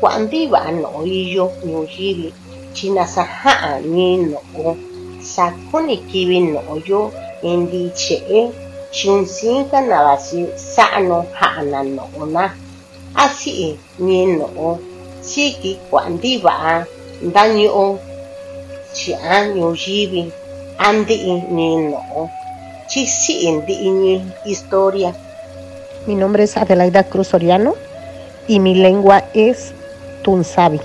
[0.01, 2.33] kua'a ntiva'a no'o iyo ñuyivi
[2.75, 4.77] chi nasa ja'a ñi no'o
[5.21, 8.41] sakuni kivi no'oyo indiche'e
[8.93, 12.45] chunsinka navasi sa'nu ja'na no'ona
[13.25, 14.79] asi'i ñi no'o
[15.21, 16.85] siki kua'a ntiva'a
[17.23, 18.12] ndañu'u
[24.45, 25.15] historia.
[26.07, 27.75] Mi nombre es Adelaida Cruz Soriano
[28.49, 29.73] y mi lengua es
[30.23, 30.81] Tunzabi.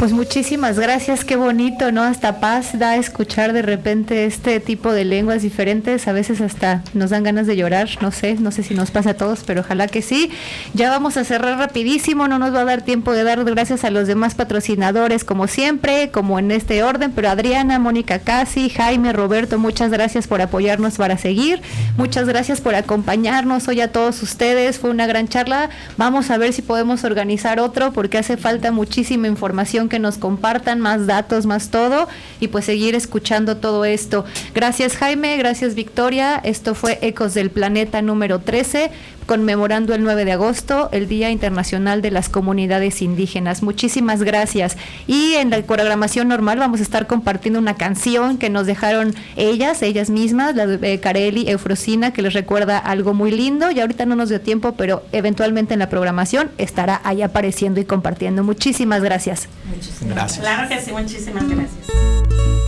[0.00, 2.02] Pues muchísimas gracias, qué bonito, ¿no?
[2.02, 7.10] Hasta paz da escuchar de repente este tipo de lenguas diferentes, a veces hasta nos
[7.10, 9.88] dan ganas de llorar, no sé, no sé si nos pasa a todos, pero ojalá
[9.88, 10.30] que sí.
[10.72, 13.90] Ya vamos a cerrar rapidísimo, no nos va a dar tiempo de dar gracias a
[13.90, 19.58] los demás patrocinadores como siempre, como en este orden, pero Adriana, Mónica Casi, Jaime, Roberto,
[19.58, 21.60] muchas gracias por apoyarnos para seguir,
[21.98, 26.54] muchas gracias por acompañarnos hoy a todos ustedes, fue una gran charla, vamos a ver
[26.54, 31.68] si podemos organizar otro porque hace falta muchísima información que nos compartan más datos, más
[31.68, 32.08] todo
[32.40, 34.24] y pues seguir escuchando todo esto.
[34.54, 36.40] Gracias Jaime, gracias Victoria.
[36.42, 38.90] Esto fue Ecos del Planeta número 13
[39.26, 43.62] conmemorando el 9 de agosto, el Día Internacional de las Comunidades Indígenas.
[43.62, 44.76] Muchísimas gracias.
[45.06, 49.82] Y en la programación normal vamos a estar compartiendo una canción que nos dejaron ellas,
[49.82, 53.70] ellas mismas, la de Carelli, Eufrosina, que les recuerda algo muy lindo.
[53.70, 57.84] Y ahorita no nos dio tiempo, pero eventualmente en la programación estará ahí apareciendo y
[57.84, 58.44] compartiendo.
[58.44, 59.48] Muchísimas gracias.
[59.74, 60.40] Muchísimas gracias.
[60.40, 62.59] Claro que sí, muchísimas gracias.